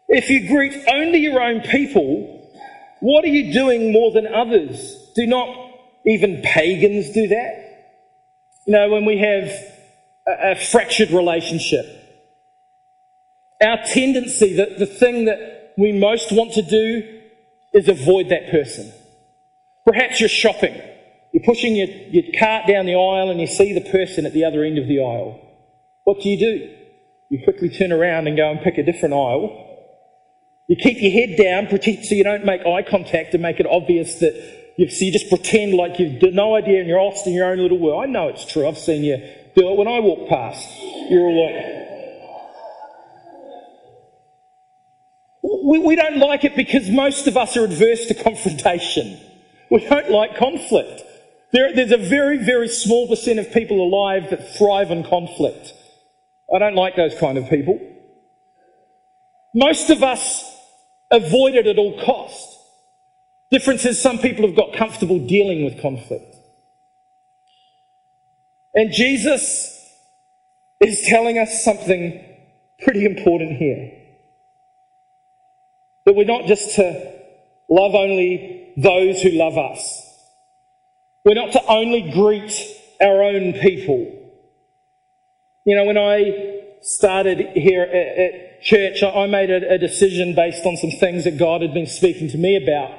If 0.09 0.31
you 0.31 0.49
greet 0.49 0.75
only 0.93 1.19
your 1.19 1.41
own 1.41 1.63
people, 1.63 2.37
what 3.01 3.25
are 3.25 3.29
you 3.29 3.53
doing 3.53 3.93
more 3.93 4.13
than 4.13 4.27
others? 4.27 5.11
Do 5.15 5.27
not 5.27 5.49
even 6.05 6.43
pagans 6.43 7.11
do 7.13 7.29
that? 7.29 7.63
You 8.67 8.73
know, 8.73 8.91
when 8.91 9.05
we 9.05 9.19
have 9.19 9.51
a, 10.27 10.53
a 10.53 10.55
fractured 10.57 11.11
relationship, 11.11 11.87
our 13.61 13.79
tendency, 13.93 14.55
the, 14.55 14.77
the 14.79 14.87
thing 14.87 15.25
that 15.25 15.73
we 15.77 15.93
most 15.93 16.31
want 16.31 16.53
to 16.55 16.63
do 16.63 17.21
is 17.73 17.89
avoid 17.89 18.29
that 18.29 18.51
person. 18.51 18.93
Perhaps 19.85 20.21
you're 20.21 20.29
shopping. 20.29 20.81
You're 21.33 21.45
pushing 21.45 21.75
your, 21.75 21.89
your 21.89 22.25
cart 22.39 22.67
down 22.67 22.87
the 22.87 22.95
aisle 22.95 23.31
and 23.31 23.41
you 23.41 23.47
see 23.47 23.73
the 23.73 23.91
person 23.91 24.25
at 24.25 24.33
the 24.33 24.45
other 24.45 24.63
end 24.63 24.79
of 24.79 24.87
the 24.87 25.01
aisle. 25.01 25.41
What 26.05 26.21
do 26.21 26.29
you 26.29 26.39
do? 26.39 26.75
You 27.29 27.43
quickly 27.43 27.71
turn 27.71 27.93
around 27.93 28.29
and 28.29 28.37
go 28.37 28.51
and 28.51 28.61
pick 28.61 28.79
a 28.79 28.85
different 28.85 29.15
aisle 29.15 29.66
you 30.69 30.77
keep 30.77 31.01
your 31.01 31.13
head 31.13 31.37
down, 31.37 31.69
so 32.03 32.15
you 32.15 32.25
don't 32.25 32.45
make 32.45 32.67
eye 32.67 32.83
contact 32.83 33.35
and 33.35 33.43
make 33.43 33.61
it 33.61 33.67
obvious 33.67 34.17
that 34.17 34.35
you, 34.77 34.91
so 34.91 35.05
you 35.05 35.13
just 35.13 35.29
pretend 35.29 35.75
like 35.75 35.99
you've 35.99 36.35
no 36.35 36.55
idea 36.55 36.81
and 36.81 36.89
you're 36.89 37.01
lost 37.03 37.27
in 37.27 37.33
your 37.33 37.51
own 37.51 37.59
little 37.59 37.79
world. 37.79 38.03
I 38.03 38.07
know 38.07 38.29
it's 38.29 38.45
true. 38.45 38.67
I've 38.67 38.79
seen 38.79 39.05
you 39.05 39.17
do 39.55 39.71
it 39.71 39.77
when 39.77 39.89
I 39.89 40.01
walk 40.01 40.29
past. 40.29 40.69
You're 41.09 41.21
all 41.21 41.47
like, 41.47 41.87
we, 45.65 45.79
we 45.79 45.97
don't 45.97 46.19
like 46.19 46.45
it 46.45 46.57
because 46.57 46.91
most 46.91 47.27
of 47.27 47.37
us 47.37 47.57
are 47.57 47.65
adverse 47.65 48.07
to 48.07 48.15
confrontation. 48.15 49.19
We 49.71 49.87
don't 49.87 50.11
like 50.11 50.37
conflict. 50.37 51.03
There, 51.53 51.73
there's 51.73 51.93
a 51.93 51.97
very, 51.97 52.39
very 52.39 52.69
small 52.69 53.09
percent 53.09 53.39
of 53.39 53.53
people 53.53 53.81
alive 53.81 54.31
that 54.31 54.57
thrive 54.57 54.91
on 54.91 55.05
conflict. 55.05 55.73
I 56.53 56.59
don't 56.59 56.75
like 56.75 56.97
those 56.97 57.15
kind 57.19 57.39
of 57.39 57.49
people. 57.49 57.81
Most 59.55 59.91
of 59.91 60.03
us 60.03 60.56
avoid 61.11 61.55
it 61.55 61.67
at 61.67 61.79
all 61.79 62.03
cost. 62.05 62.59
Difference 63.51 63.85
is 63.85 64.01
some 64.01 64.19
people 64.19 64.47
have 64.47 64.57
got 64.57 64.75
comfortable 64.75 65.19
dealing 65.27 65.65
with 65.65 65.81
conflict. 65.81 66.35
And 68.75 68.93
Jesus 68.93 69.73
is 70.81 71.07
telling 71.09 71.39
us 71.39 71.65
something 71.65 72.23
pretty 72.83 73.05
important 73.05 73.57
here. 73.57 73.93
That 76.05 76.15
we're 76.15 76.25
not 76.25 76.47
just 76.47 76.75
to 76.77 77.13
love 77.69 77.95
only 77.95 78.73
those 78.77 79.23
who 79.23 79.31
love 79.31 79.57
us. 79.57 80.03
We're 81.25 81.35
not 81.35 81.53
to 81.53 81.65
only 81.67 82.11
greet 82.13 82.53
our 83.01 83.23
own 83.23 83.55
people. 83.55 84.13
You 85.65 85.77
know, 85.77 85.85
when 85.85 85.99
I 85.99 86.63
started 86.83 87.49
here 87.57 87.83
at 87.83 88.56
church, 88.67 89.03
I 89.03 89.27
made 89.27 89.49
a, 89.49 89.79
decision 89.79 90.35
based 90.35 90.67
on 90.67 90.77
some 90.77 90.91
things 90.91 91.23
that 91.25 91.39
God 91.39 91.63
had 91.63 91.73
been 91.73 91.87
speaking 91.87 92.29
to 92.31 92.39
me 92.39 92.57
about, 92.57 92.91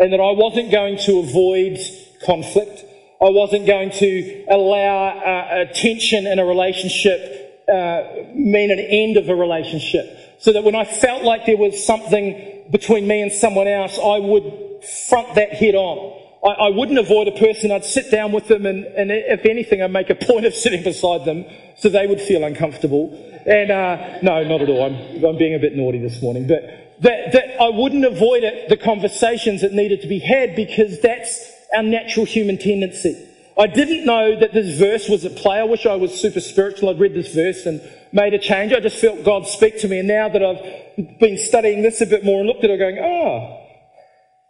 and 0.00 0.12
that 0.12 0.20
I 0.20 0.32
wasn't 0.32 0.72
going 0.72 0.98
to 0.98 1.20
avoid 1.20 1.78
conflict. 2.26 2.84
I 3.20 3.30
wasn't 3.30 3.66
going 3.66 3.92
to 3.92 4.44
allow 4.50 5.08
uh, 5.08 5.62
a 5.62 5.72
tension 5.72 6.26
in 6.26 6.40
a 6.40 6.44
relationship 6.44 7.64
uh, 7.68 8.02
mean 8.34 8.72
an 8.72 8.80
end 8.80 9.16
of 9.16 9.28
a 9.28 9.34
relationship. 9.34 10.04
So 10.40 10.52
that 10.52 10.64
when 10.64 10.74
I 10.74 10.84
felt 10.84 11.22
like 11.22 11.46
there 11.46 11.56
was 11.56 11.86
something 11.86 12.64
between 12.72 13.06
me 13.06 13.22
and 13.22 13.30
someone 13.30 13.68
else, 13.68 13.96
I 13.96 14.18
would 14.18 14.82
front 15.08 15.36
that 15.36 15.50
head 15.50 15.76
on. 15.76 16.21
I, 16.44 16.48
I 16.48 16.68
wouldn't 16.70 16.98
avoid 16.98 17.28
a 17.28 17.32
person. 17.32 17.70
I'd 17.70 17.84
sit 17.84 18.10
down 18.10 18.32
with 18.32 18.48
them, 18.48 18.66
and, 18.66 18.84
and, 18.84 19.10
if 19.10 19.44
anything, 19.46 19.82
I'd 19.82 19.92
make 19.92 20.10
a 20.10 20.14
point 20.30 20.46
of 20.46 20.54
sitting 20.54 20.82
beside 20.82 21.24
them 21.24 21.44
so 21.78 21.88
they 21.88 22.06
would 22.06 22.20
feel 22.20 22.44
uncomfortable. 22.44 23.10
And 23.46 23.70
uh, 23.70 24.18
no, 24.22 24.44
not 24.44 24.62
at 24.62 24.68
all. 24.68 24.84
I'm, 24.84 25.24
I'm 25.24 25.38
being 25.38 25.54
a 25.54 25.58
bit 25.58 25.76
naughty 25.76 25.98
this 25.98 26.22
morning, 26.22 26.46
but 26.46 26.62
that, 27.00 27.32
that 27.32 27.60
I 27.60 27.68
wouldn't 27.68 28.04
avoid 28.04 28.44
it, 28.44 28.68
the 28.68 28.76
conversations 28.76 29.62
that 29.62 29.72
needed 29.72 30.02
to 30.02 30.08
be 30.08 30.20
had 30.20 30.54
because 30.54 31.00
that's 31.00 31.50
our 31.74 31.82
natural 31.82 32.26
human 32.26 32.58
tendency. 32.58 33.28
I 33.58 33.66
didn't 33.66 34.06
know 34.06 34.38
that 34.38 34.54
this 34.54 34.78
verse 34.78 35.08
was 35.08 35.24
at 35.24 35.36
play. 35.36 35.58
I 35.58 35.64
wish 35.64 35.84
I 35.84 35.96
was 35.96 36.18
super 36.18 36.40
spiritual. 36.40 36.88
I'd 36.88 36.98
read 36.98 37.14
this 37.14 37.34
verse 37.34 37.66
and 37.66 37.82
made 38.12 38.32
a 38.34 38.38
change. 38.38 38.72
I 38.72 38.80
just 38.80 38.96
felt 38.96 39.24
God 39.24 39.46
speak 39.46 39.78
to 39.80 39.88
me. 39.88 39.98
And 39.98 40.08
now 40.08 40.28
that 40.28 40.42
I've 40.42 41.18
been 41.18 41.36
studying 41.36 41.82
this 41.82 42.00
a 42.00 42.06
bit 42.06 42.24
more 42.24 42.40
and 42.40 42.48
looked 42.48 42.64
at 42.64 42.70
it, 42.70 42.78
going, 42.78 42.98
oh, 42.98 43.61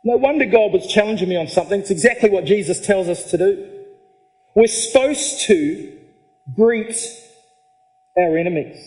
no 0.05 0.17
wonder 0.17 0.47
God 0.47 0.73
was 0.73 0.87
challenging 0.87 1.29
me 1.29 1.37
on 1.37 1.47
something. 1.47 1.81
It's 1.81 1.91
exactly 1.91 2.29
what 2.29 2.45
Jesus 2.45 2.85
tells 2.85 3.09
us 3.09 3.31
to 3.31 3.39
do. 3.39 3.69
We're 4.55 4.67
supposed 4.67 5.43
to 5.43 5.99
greet 6.55 6.97
our 8.19 8.37
enemies. 8.37 8.79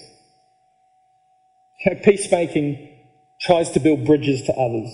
Peacemaking 2.04 2.90
tries 3.40 3.72
to 3.72 3.80
build 3.80 4.06
bridges 4.06 4.44
to 4.44 4.54
others, 4.54 4.90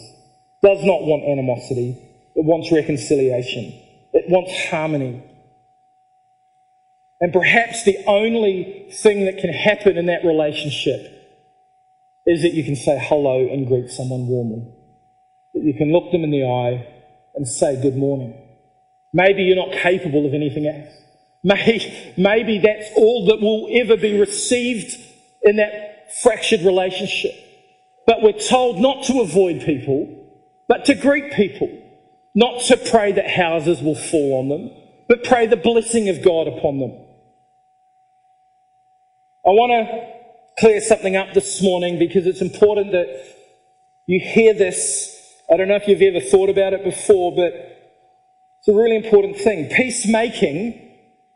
does 0.62 0.84
not 0.84 1.04
want 1.04 1.24
animosity, 1.24 1.98
it 2.36 2.46
wants 2.46 2.72
reconciliation, 2.72 3.74
it 4.14 4.30
wants 4.30 4.54
harmony. 4.70 5.24
And 7.20 7.34
perhaps 7.34 7.84
the 7.84 7.98
only 8.08 8.90
thing 8.94 9.26
that 9.26 9.38
can 9.38 9.54
happen 9.54 9.98
in 9.98 10.08
that 10.08 10.24
relationship 10.24 11.02
is 12.26 12.42
that 12.42 12.54
you 12.54 12.64
can 12.64 12.76
say 12.76 13.00
hello 13.02 13.48
and 13.48 13.68
greet 13.68 13.90
someone 13.90 14.28
warmly 14.28 14.72
that 15.54 15.64
you 15.64 15.74
can 15.74 15.92
look 15.92 16.12
them 16.12 16.24
in 16.24 16.32
the 16.32 16.46
eye 16.46 16.88
and 17.36 17.48
say 17.48 17.82
good 17.82 17.96
morning. 17.96 18.34
Maybe 19.14 19.44
you're 19.44 19.56
not 19.56 19.74
capable 19.78 20.26
of 20.26 20.34
anything 20.34 20.68
else. 20.68 20.94
Maybe, 21.44 22.14
maybe 22.18 22.60
that's 22.60 22.88
all 22.96 23.26
that 23.26 23.42
will 23.42 23.68
ever 23.82 23.98
be 23.98 24.20
received 24.20 24.96
in 25.42 25.56
that 25.56 26.14
fractured 26.22 26.62
relationship. 26.62 27.34
But 28.06 28.22
we're 28.22 28.34
told 28.34 28.80
not 28.80 29.06
to 29.06 29.22
avoid 29.22 29.62
people, 29.62 30.08
but 30.68 30.86
to 30.86 30.94
greet 30.94 31.34
people. 31.34 31.68
Not 32.36 32.62
to 32.66 32.78
pray 32.78 33.12
that 33.14 33.28
houses 33.28 33.82
will 33.82 33.96
fall 33.96 34.40
on 34.40 34.50
them, 34.50 34.70
but 35.08 35.24
pray 35.24 35.48
the 35.48 35.58
blessing 35.58 36.10
of 36.10 36.24
God 36.24 36.48
upon 36.48 36.80
them. 36.80 36.92
I 39.44 39.50
want 39.50 39.72
to 39.72 40.14
clear 40.60 40.80
something 40.80 41.16
up 41.16 41.34
this 41.34 41.62
morning 41.64 41.98
because 41.98 42.28
it's 42.28 42.42
important 42.42 42.92
that 42.92 43.08
you 44.06 44.20
hear 44.20 44.54
this 44.54 45.21
I 45.52 45.58
don't 45.58 45.68
know 45.68 45.76
if 45.76 45.88
you've 45.88 46.02
ever 46.02 46.22
thought 46.22 46.50
about 46.50 46.72
it 46.72 46.84
before, 46.86 47.36
but 47.36 47.52
it's 48.60 48.68
a 48.70 48.74
really 48.74 48.96
important 48.96 49.38
thing. 49.38 49.70
Peacemaking 49.70 50.80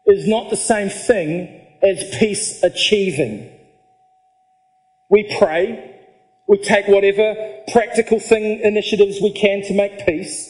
is 0.05 0.25
not 0.25 0.49
the 0.49 0.55
same 0.55 0.89
thing 0.89 1.61
as 1.83 2.15
peace 2.17 2.63
achieving. 2.63 3.51
We 5.09 5.35
pray, 5.37 5.99
we 6.47 6.59
take 6.59 6.87
whatever 6.87 7.35
practical 7.73 8.19
thing 8.19 8.61
initiatives 8.61 9.19
we 9.21 9.33
can 9.33 9.63
to 9.63 9.73
make 9.73 10.05
peace, 10.05 10.49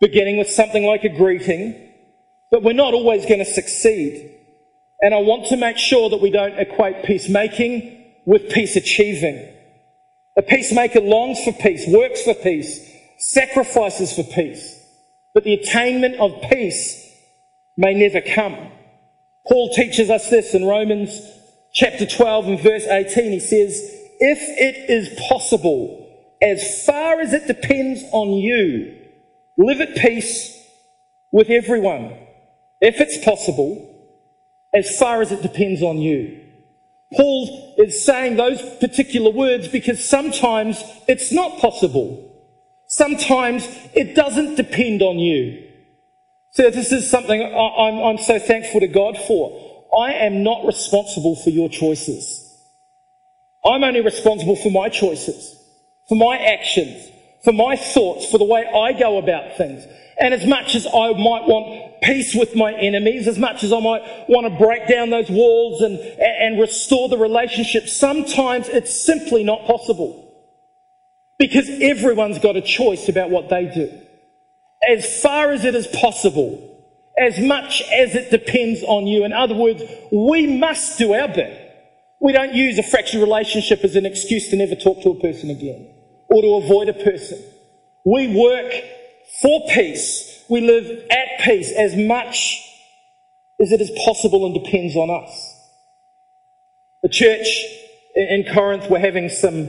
beginning 0.00 0.36
with 0.36 0.48
something 0.48 0.84
like 0.84 1.02
a 1.02 1.08
greeting, 1.08 1.92
but 2.52 2.62
we're 2.62 2.74
not 2.74 2.94
always 2.94 3.26
going 3.26 3.40
to 3.40 3.44
succeed. 3.44 4.30
And 5.00 5.12
I 5.12 5.18
want 5.18 5.46
to 5.46 5.56
make 5.56 5.78
sure 5.78 6.10
that 6.10 6.20
we 6.20 6.30
don't 6.30 6.58
equate 6.58 7.04
peacemaking 7.04 8.04
with 8.24 8.50
peace 8.50 8.76
achieving. 8.76 9.53
A 10.36 10.42
peacemaker 10.42 11.00
longs 11.00 11.42
for 11.44 11.52
peace, 11.52 11.86
works 11.86 12.22
for 12.22 12.34
peace, 12.34 12.90
sacrifices 13.18 14.12
for 14.12 14.24
peace, 14.24 14.80
but 15.32 15.44
the 15.44 15.54
attainment 15.54 16.16
of 16.16 16.32
peace 16.50 17.00
may 17.76 17.94
never 17.94 18.20
come. 18.20 18.72
Paul 19.46 19.72
teaches 19.74 20.10
us 20.10 20.30
this 20.30 20.54
in 20.54 20.64
Romans 20.64 21.20
chapter 21.72 22.06
12 22.06 22.46
and 22.46 22.60
verse 22.60 22.86
18. 22.86 23.32
He 23.32 23.40
says, 23.40 23.78
If 24.20 24.38
it 24.40 24.90
is 24.90 25.20
possible, 25.28 26.00
as 26.42 26.84
far 26.84 27.20
as 27.20 27.32
it 27.32 27.46
depends 27.46 28.02
on 28.12 28.30
you, 28.30 28.96
live 29.56 29.80
at 29.80 29.94
peace 29.96 30.60
with 31.30 31.48
everyone. 31.48 32.12
If 32.80 33.00
it's 33.00 33.24
possible, 33.24 33.90
as 34.74 34.98
far 34.98 35.22
as 35.22 35.30
it 35.30 35.42
depends 35.42 35.82
on 35.82 35.98
you. 35.98 36.43
Paul 37.16 37.74
is 37.78 38.04
saying 38.04 38.36
those 38.36 38.60
particular 38.78 39.30
words 39.30 39.68
because 39.68 40.04
sometimes 40.04 40.82
it's 41.08 41.32
not 41.32 41.58
possible. 41.58 42.30
Sometimes 42.86 43.66
it 43.94 44.14
doesn't 44.14 44.56
depend 44.56 45.02
on 45.02 45.18
you. 45.18 45.62
So 46.52 46.70
this 46.70 46.92
is 46.92 47.10
something 47.10 47.42
I'm, 47.42 47.98
I'm 47.98 48.18
so 48.18 48.38
thankful 48.38 48.80
to 48.80 48.86
God 48.86 49.18
for. 49.18 49.90
I 49.98 50.12
am 50.12 50.42
not 50.42 50.64
responsible 50.64 51.36
for 51.36 51.50
your 51.50 51.68
choices. 51.68 52.40
I'm 53.64 53.82
only 53.82 54.02
responsible 54.02 54.56
for 54.56 54.70
my 54.70 54.88
choices, 54.88 55.56
for 56.08 56.16
my 56.16 56.36
actions, 56.36 57.08
for 57.42 57.52
my 57.52 57.76
thoughts, 57.76 58.30
for 58.30 58.38
the 58.38 58.44
way 58.44 58.66
I 58.66 58.92
go 58.92 59.18
about 59.18 59.56
things. 59.56 59.84
And 60.18 60.32
as 60.32 60.46
much 60.46 60.74
as 60.74 60.86
I 60.86 61.12
might 61.12 61.46
want 61.48 62.00
peace 62.02 62.34
with 62.34 62.54
my 62.54 62.72
enemies, 62.72 63.26
as 63.26 63.38
much 63.38 63.64
as 63.64 63.72
I 63.72 63.80
might 63.80 64.02
want 64.28 64.46
to 64.46 64.58
break 64.58 64.86
down 64.88 65.10
those 65.10 65.28
walls 65.28 65.82
and, 65.82 65.98
and 65.98 66.60
restore 66.60 67.08
the 67.08 67.18
relationship, 67.18 67.88
sometimes 67.88 68.68
it's 68.68 69.04
simply 69.04 69.42
not 69.42 69.66
possible. 69.66 70.20
Because 71.38 71.68
everyone's 71.68 72.38
got 72.38 72.56
a 72.56 72.62
choice 72.62 73.08
about 73.08 73.30
what 73.30 73.48
they 73.48 73.66
do. 73.66 73.92
As 74.88 75.20
far 75.20 75.50
as 75.50 75.64
it 75.64 75.74
is 75.74 75.88
possible, 75.88 76.74
as 77.18 77.38
much 77.38 77.82
as 77.92 78.14
it 78.14 78.30
depends 78.30 78.82
on 78.82 79.06
you. 79.06 79.24
In 79.24 79.32
other 79.32 79.54
words, 79.54 79.82
we 80.12 80.46
must 80.46 80.98
do 80.98 81.14
our 81.14 81.28
bit. 81.28 81.60
We 82.20 82.32
don't 82.32 82.54
use 82.54 82.78
a 82.78 82.82
fractured 82.82 83.20
relationship 83.20 83.84
as 83.84 83.96
an 83.96 84.06
excuse 84.06 84.48
to 84.48 84.56
never 84.56 84.74
talk 84.74 85.02
to 85.02 85.10
a 85.10 85.20
person 85.20 85.50
again 85.50 85.90
or 86.28 86.42
to 86.42 86.54
avoid 86.54 86.88
a 86.88 86.92
person. 86.92 87.42
We 88.04 88.34
work 88.34 88.72
for 89.40 89.66
peace. 89.68 90.44
We 90.48 90.60
live 90.60 90.86
at 91.10 91.44
peace 91.44 91.72
as 91.72 91.96
much 91.96 92.60
as 93.60 93.72
it 93.72 93.80
is 93.80 93.90
possible 94.04 94.46
and 94.46 94.54
depends 94.54 94.96
on 94.96 95.10
us. 95.10 95.54
The 97.02 97.08
church 97.08 97.46
in 98.14 98.44
Corinth 98.52 98.88
were 98.88 98.98
having 98.98 99.28
some 99.28 99.68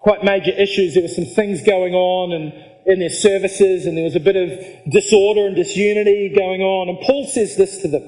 quite 0.00 0.24
major 0.24 0.50
issues. 0.50 0.94
There 0.94 1.02
were 1.02 1.08
some 1.08 1.26
things 1.26 1.62
going 1.62 1.94
on 1.94 2.32
and 2.32 2.52
in 2.86 2.98
their 2.98 3.10
services, 3.10 3.86
and 3.86 3.96
there 3.96 4.04
was 4.04 4.16
a 4.16 4.20
bit 4.20 4.36
of 4.36 4.90
disorder 4.90 5.46
and 5.46 5.56
disunity 5.56 6.32
going 6.34 6.62
on. 6.62 6.88
And 6.88 6.98
Paul 7.00 7.26
says 7.26 7.56
this 7.56 7.82
to 7.82 7.88
them 7.88 8.02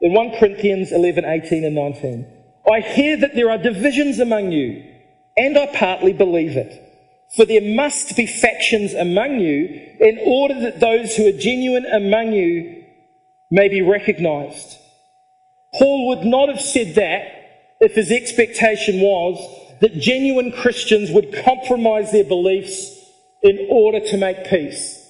in 0.00 0.12
1 0.12 0.38
Corinthians 0.38 0.92
11, 0.92 1.24
18, 1.24 1.64
and 1.64 1.74
19. 1.74 2.32
I 2.70 2.80
hear 2.80 3.16
that 3.18 3.34
there 3.34 3.50
are 3.50 3.58
divisions 3.58 4.18
among 4.18 4.52
you, 4.52 4.84
and 5.36 5.56
I 5.56 5.66
partly 5.74 6.12
believe 6.12 6.56
it. 6.56 6.82
For 7.34 7.44
there 7.44 7.74
must 7.74 8.16
be 8.16 8.26
factions 8.26 8.94
among 8.94 9.40
you 9.40 9.96
in 10.00 10.18
order 10.24 10.60
that 10.60 10.80
those 10.80 11.16
who 11.16 11.26
are 11.26 11.32
genuine 11.32 11.86
among 11.86 12.32
you 12.32 12.84
may 13.50 13.68
be 13.68 13.82
recognized. 13.82 14.78
Paul 15.74 16.08
would 16.08 16.24
not 16.24 16.48
have 16.48 16.60
said 16.60 16.94
that 16.94 17.22
if 17.80 17.94
his 17.94 18.10
expectation 18.10 19.00
was 19.00 19.38
that 19.80 19.98
genuine 19.98 20.52
Christians 20.52 21.10
would 21.10 21.44
compromise 21.44 22.12
their 22.12 22.24
beliefs 22.24 22.90
in 23.42 23.66
order 23.70 24.00
to 24.00 24.16
make 24.16 24.48
peace. 24.48 25.02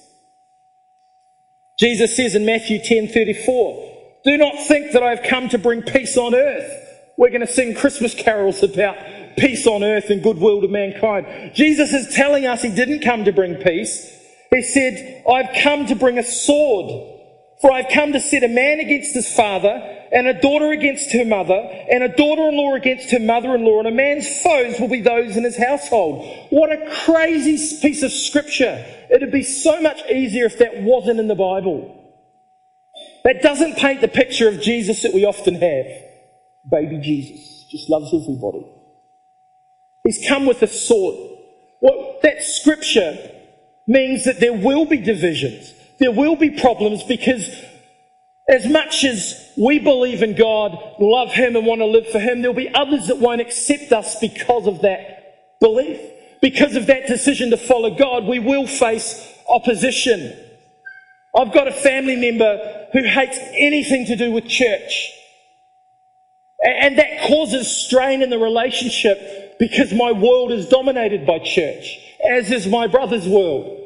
Jesus 1.79 2.15
says 2.15 2.35
in 2.35 2.45
Matthew 2.45 2.79
10:34, 2.79 4.21
"Do 4.25 4.37
not 4.37 4.59
think 4.67 4.91
that 4.91 5.03
I 5.03 5.11
have 5.11 5.23
come 5.23 5.47
to 5.49 5.57
bring 5.57 5.83
peace 5.83 6.17
on 6.17 6.35
earth." 6.35 6.71
We're 7.17 7.29
going 7.29 7.45
to 7.45 7.47
sing 7.47 7.73
Christmas 7.73 8.13
carols 8.13 8.61
about 8.61 8.97
peace 9.37 9.67
on 9.67 9.83
earth 9.83 10.09
and 10.09 10.23
goodwill 10.23 10.61
to 10.61 10.67
mankind. 10.67 11.53
Jesus 11.53 11.93
is 11.93 12.15
telling 12.15 12.45
us 12.45 12.61
he 12.61 12.73
didn't 12.73 13.01
come 13.01 13.25
to 13.25 13.31
bring 13.31 13.55
peace. 13.55 14.13
He 14.49 14.61
said, 14.61 15.23
I've 15.29 15.61
come 15.61 15.85
to 15.87 15.95
bring 15.95 16.17
a 16.17 16.23
sword. 16.23 17.15
For 17.61 17.71
I've 17.71 17.89
come 17.91 18.13
to 18.13 18.19
set 18.19 18.43
a 18.43 18.47
man 18.47 18.79
against 18.79 19.15
his 19.15 19.33
father, 19.33 19.81
and 20.11 20.27
a 20.27 20.39
daughter 20.39 20.71
against 20.71 21.11
her 21.11 21.25
mother, 21.25 21.55
and 21.91 22.03
a 22.03 22.07
daughter 22.07 22.49
in 22.49 22.55
law 22.55 22.75
against 22.75 23.09
her 23.11 23.19
mother 23.19 23.55
in 23.55 23.65
law, 23.65 23.79
and 23.79 23.87
a 23.87 23.91
man's 23.91 24.41
foes 24.41 24.79
will 24.79 24.87
be 24.87 25.01
those 25.01 25.35
in 25.35 25.43
his 25.43 25.57
household. 25.57 26.23
What 26.51 26.71
a 26.71 26.87
crazy 27.05 27.57
piece 27.81 28.03
of 28.03 28.11
scripture. 28.11 28.85
It'd 29.09 29.31
be 29.31 29.43
so 29.43 29.81
much 29.81 29.99
easier 30.09 30.45
if 30.45 30.59
that 30.59 30.83
wasn't 30.83 31.19
in 31.19 31.27
the 31.27 31.35
Bible. 31.35 31.95
That 33.23 33.41
doesn't 33.41 33.77
paint 33.77 34.01
the 34.01 34.07
picture 34.07 34.47
of 34.47 34.61
Jesus 34.61 35.01
that 35.01 35.13
we 35.13 35.25
often 35.25 35.55
have. 35.55 35.85
Baby 36.69 36.99
Jesus 37.01 37.65
just 37.71 37.89
loves 37.89 38.13
everybody. 38.13 38.65
He's 40.07 40.25
come 40.25 40.45
with 40.45 40.63
a 40.63 40.67
sword. 40.67 41.17
What 41.81 42.21
that 42.21 42.41
scripture 42.41 43.17
means 43.85 44.23
that 44.23 44.39
there 44.39 44.53
will 44.53 44.85
be 44.85 45.01
divisions. 45.01 45.73
There 45.99 46.13
will 46.13 46.37
be 46.37 46.49
problems 46.49 47.03
because 47.03 47.49
as 48.47 48.65
much 48.69 49.03
as 49.03 49.51
we 49.57 49.79
believe 49.79 50.23
in 50.23 50.37
God, 50.37 50.77
love 51.01 51.33
Him 51.33 51.57
and 51.57 51.65
want 51.65 51.81
to 51.81 51.85
live 51.85 52.07
for 52.07 52.19
Him, 52.19 52.41
there'll 52.41 52.55
be 52.55 52.73
others 52.73 53.07
that 53.07 53.17
won't 53.17 53.41
accept 53.41 53.91
us 53.91 54.17
because 54.21 54.65
of 54.65 54.81
that 54.83 55.59
belief. 55.59 55.99
Because 56.41 56.77
of 56.77 56.87
that 56.87 57.07
decision 57.07 57.49
to 57.49 57.57
follow 57.57 57.93
God, 57.93 58.23
we 58.23 58.39
will 58.39 58.65
face 58.65 59.29
opposition. 59.49 60.39
I've 61.35 61.51
got 61.51 61.67
a 61.67 61.73
family 61.73 62.15
member 62.15 62.87
who 62.93 63.03
hates 63.03 63.39
anything 63.57 64.05
to 64.05 64.15
do 64.15 64.31
with 64.31 64.47
church. 64.47 65.11
And 66.63 66.97
that 66.97 67.27
causes 67.27 67.69
strain 67.69 68.21
in 68.21 68.29
the 68.29 68.39
relationship 68.39 69.46
because 69.59 69.93
my 69.93 70.11
world 70.11 70.51
is 70.51 70.67
dominated 70.67 71.25
by 71.25 71.39
church, 71.39 71.97
as 72.27 72.51
is 72.51 72.67
my 72.67 72.87
brother's 72.87 73.27
world. 73.27 73.77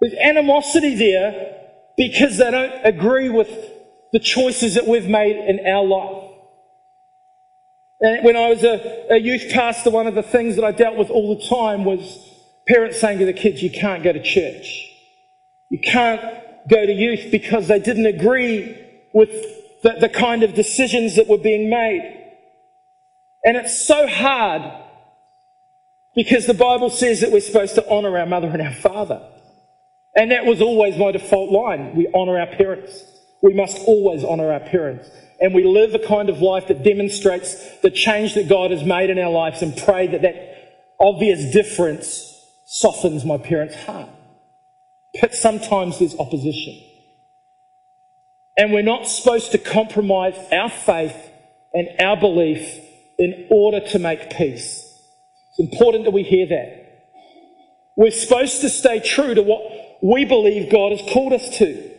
There's 0.00 0.14
animosity 0.14 0.94
there 0.94 1.56
because 1.96 2.38
they 2.38 2.50
don't 2.50 2.84
agree 2.84 3.30
with 3.30 3.48
the 4.12 4.18
choices 4.18 4.74
that 4.74 4.86
we've 4.86 5.08
made 5.08 5.36
in 5.36 5.66
our 5.66 5.84
life. 5.84 6.30
And 8.00 8.24
when 8.24 8.36
I 8.36 8.48
was 8.48 8.62
a, 8.62 9.14
a 9.14 9.18
youth 9.18 9.50
pastor, 9.50 9.90
one 9.90 10.06
of 10.06 10.14
the 10.14 10.22
things 10.22 10.56
that 10.56 10.64
I 10.64 10.72
dealt 10.72 10.96
with 10.96 11.10
all 11.10 11.34
the 11.34 11.46
time 11.46 11.84
was 11.84 12.18
parents 12.68 13.00
saying 13.00 13.18
to 13.20 13.26
the 13.26 13.32
kids, 13.32 13.62
you 13.62 13.70
can't 13.70 14.02
go 14.02 14.12
to 14.12 14.22
church. 14.22 14.90
You 15.70 15.78
can't 15.78 16.20
go 16.68 16.84
to 16.84 16.92
youth 16.92 17.30
because 17.30 17.68
they 17.68 17.78
didn't 17.78 18.06
agree 18.06 18.76
with 19.12 19.30
the, 19.82 19.96
the 20.00 20.08
kind 20.08 20.42
of 20.42 20.54
decisions 20.54 21.16
that 21.16 21.28
were 21.28 21.38
being 21.38 21.70
made. 21.70 22.23
And 23.44 23.56
it's 23.56 23.86
so 23.86 24.06
hard 24.06 24.62
because 26.14 26.46
the 26.46 26.54
Bible 26.54 26.90
says 26.90 27.20
that 27.20 27.30
we're 27.30 27.40
supposed 27.40 27.74
to 27.74 27.88
honour 27.88 28.18
our 28.18 28.26
mother 28.26 28.48
and 28.48 28.62
our 28.62 28.72
father. 28.72 29.20
And 30.16 30.30
that 30.30 30.46
was 30.46 30.62
always 30.62 30.96
my 30.96 31.12
default 31.12 31.50
line. 31.50 31.94
We 31.94 32.08
honour 32.14 32.38
our 32.38 32.46
parents. 32.46 33.04
We 33.42 33.52
must 33.52 33.78
always 33.86 34.24
honour 34.24 34.52
our 34.52 34.60
parents. 34.60 35.10
And 35.40 35.52
we 35.52 35.64
live 35.64 35.94
a 35.94 35.98
kind 35.98 36.30
of 36.30 36.40
life 36.40 36.68
that 36.68 36.84
demonstrates 36.84 37.80
the 37.80 37.90
change 37.90 38.34
that 38.34 38.48
God 38.48 38.70
has 38.70 38.84
made 38.84 39.10
in 39.10 39.18
our 39.18 39.30
lives 39.30 39.60
and 39.60 39.76
pray 39.76 40.06
that 40.06 40.22
that 40.22 40.94
obvious 41.00 41.52
difference 41.52 42.30
softens 42.64 43.24
my 43.24 43.36
parents' 43.36 43.74
heart. 43.74 44.08
But 45.20 45.34
sometimes 45.34 45.98
there's 45.98 46.16
opposition. 46.18 46.80
And 48.56 48.72
we're 48.72 48.82
not 48.82 49.08
supposed 49.08 49.52
to 49.52 49.58
compromise 49.58 50.36
our 50.52 50.70
faith 50.70 51.16
and 51.72 51.88
our 52.00 52.16
belief 52.16 52.83
in 53.18 53.46
order 53.50 53.80
to 53.80 53.98
make 53.98 54.30
peace. 54.30 54.80
It's 55.50 55.60
important 55.60 56.04
that 56.04 56.10
we 56.10 56.22
hear 56.22 56.46
that. 56.48 56.84
We're 57.96 58.10
supposed 58.10 58.60
to 58.62 58.68
stay 58.68 59.00
true 59.00 59.34
to 59.34 59.42
what 59.42 59.62
we 60.02 60.24
believe 60.24 60.70
God 60.70 60.92
has 60.92 61.12
called 61.12 61.32
us 61.32 61.58
to. 61.58 61.90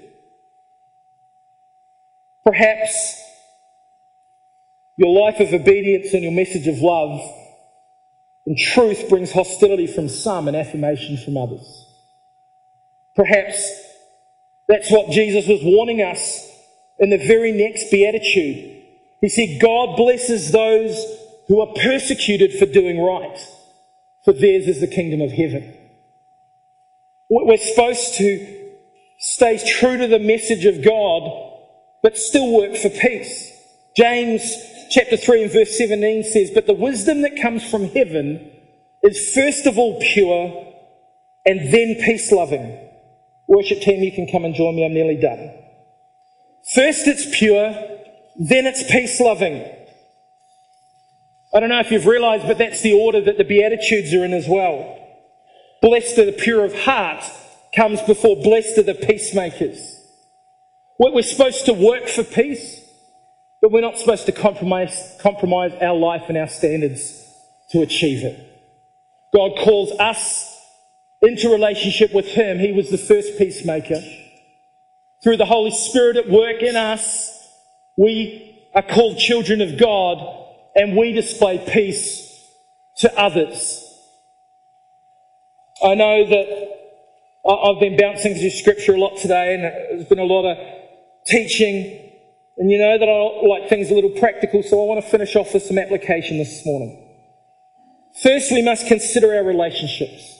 Perhaps 2.43 3.21
your 4.97 5.13
life 5.25 5.39
of 5.39 5.53
obedience 5.53 6.13
and 6.13 6.23
your 6.23 6.31
message 6.31 6.67
of 6.67 6.79
love 6.79 7.19
and 8.45 8.57
truth 8.57 9.09
brings 9.09 9.31
hostility 9.31 9.87
from 9.87 10.07
some 10.07 10.47
and 10.47 10.55
affirmation 10.55 11.17
from 11.17 11.37
others. 11.37 11.85
Perhaps 13.15 13.71
that's 14.67 14.91
what 14.91 15.11
Jesus 15.11 15.47
was 15.47 15.61
warning 15.63 16.01
us 16.01 16.47
in 16.99 17.09
the 17.09 17.17
very 17.17 17.51
next 17.51 17.89
beatitude. 17.89 18.74
He 19.25 19.29
said, 19.29 19.59
God 19.59 19.97
blesses 19.97 20.51
those 20.51 21.03
who 21.47 21.59
are 21.59 21.73
persecuted 21.73 22.53
for 22.53 22.67
doing 22.67 23.01
right, 23.01 23.39
for 24.23 24.33
theirs 24.33 24.67
is 24.67 24.81
the 24.81 24.87
kingdom 24.87 25.19
of 25.19 25.31
heaven. 25.31 25.75
We're 27.27 27.57
supposed 27.57 28.13
to 28.19 28.75
stay 29.17 29.57
true 29.67 29.97
to 29.97 30.05
the 30.05 30.19
message 30.19 30.65
of 30.65 30.85
God, 30.85 31.57
but 32.03 32.19
still 32.19 32.53
work 32.53 32.75
for 32.75 32.91
peace. 32.91 33.51
James 33.97 34.55
chapter 34.91 35.17
3 35.17 35.45
and 35.45 35.51
verse 35.51 35.75
17 35.75 36.23
says, 36.23 36.51
But 36.51 36.67
the 36.67 36.73
wisdom 36.75 37.23
that 37.23 37.41
comes 37.41 37.67
from 37.67 37.89
heaven 37.89 38.51
is 39.01 39.33
first 39.33 39.65
of 39.65 39.79
all 39.79 39.99
pure 40.13 40.71
and 41.47 41.73
then 41.73 41.95
peace 41.95 42.31
loving 42.31 42.77
Worship 43.47 43.81
team, 43.81 44.03
you 44.03 44.11
can 44.11 44.27
come 44.27 44.45
and 44.45 44.53
join 44.53 44.75
me. 44.75 44.85
I'm 44.85 44.93
nearly 44.93 45.17
done. 45.17 45.51
First 46.75 47.07
it's 47.07 47.37
pure, 47.37 47.94
then 48.35 48.65
it's 48.65 48.83
peace 48.89 49.19
loving. 49.19 49.63
I 51.53 51.59
don't 51.59 51.69
know 51.69 51.79
if 51.79 51.91
you've 51.91 52.05
realized, 52.05 52.47
but 52.47 52.57
that's 52.57 52.81
the 52.81 52.93
order 52.93 53.21
that 53.21 53.37
the 53.37 53.45
Beatitudes 53.45 54.13
are 54.13 54.25
in 54.25 54.33
as 54.33 54.47
well. 54.47 54.99
Blessed 55.81 56.17
are 56.17 56.25
the 56.25 56.33
pure 56.33 56.65
of 56.65 56.77
heart 56.77 57.23
comes 57.75 58.01
before 58.01 58.35
blessed 58.35 58.77
are 58.77 58.83
the 58.83 58.93
peacemakers. 58.93 60.01
We're 60.97 61.21
supposed 61.21 61.65
to 61.65 61.73
work 61.73 62.07
for 62.07 62.23
peace, 62.23 62.81
but 63.61 63.71
we're 63.71 63.81
not 63.81 63.97
supposed 63.97 64.25
to 64.27 64.31
compromise, 64.31 65.17
compromise 65.21 65.73
our 65.81 65.95
life 65.95 66.23
and 66.29 66.37
our 66.37 66.47
standards 66.47 67.23
to 67.71 67.81
achieve 67.81 68.23
it. 68.23 68.39
God 69.33 69.57
calls 69.57 69.91
us 69.99 70.57
into 71.21 71.49
relationship 71.49 72.13
with 72.13 72.27
Him. 72.27 72.59
He 72.59 72.71
was 72.71 72.89
the 72.89 72.97
first 72.97 73.37
peacemaker. 73.37 74.01
Through 75.23 75.37
the 75.37 75.45
Holy 75.45 75.71
Spirit 75.71 76.17
at 76.17 76.29
work 76.29 76.61
in 76.61 76.75
us, 76.75 77.34
we 77.97 78.69
are 78.73 78.81
called 78.81 79.17
children 79.17 79.61
of 79.61 79.79
God 79.79 80.17
and 80.75 80.97
we 80.97 81.13
display 81.13 81.57
peace 81.57 82.45
to 82.97 83.19
others. 83.19 83.81
I 85.83 85.95
know 85.95 86.27
that 86.27 86.75
I've 87.47 87.79
been 87.79 87.97
bouncing 87.97 88.35
through 88.35 88.49
scripture 88.49 88.93
a 88.93 88.97
lot 88.97 89.17
today 89.17 89.53
and 89.53 89.63
there's 89.63 90.09
been 90.09 90.19
a 90.19 90.23
lot 90.23 90.49
of 90.49 90.57
teaching. 91.25 92.01
And 92.57 92.71
you 92.71 92.77
know 92.77 92.97
that 92.97 93.07
I 93.07 93.47
like 93.47 93.69
things 93.69 93.91
a 93.91 93.93
little 93.93 94.11
practical, 94.11 94.63
so 94.63 94.81
I 94.81 94.85
want 94.85 95.03
to 95.03 95.09
finish 95.09 95.35
off 95.35 95.53
with 95.53 95.63
some 95.63 95.77
application 95.77 96.37
this 96.37 96.65
morning. 96.65 97.01
First, 98.21 98.51
we 98.51 98.61
must 98.61 98.87
consider 98.87 99.35
our 99.35 99.43
relationships. 99.43 100.39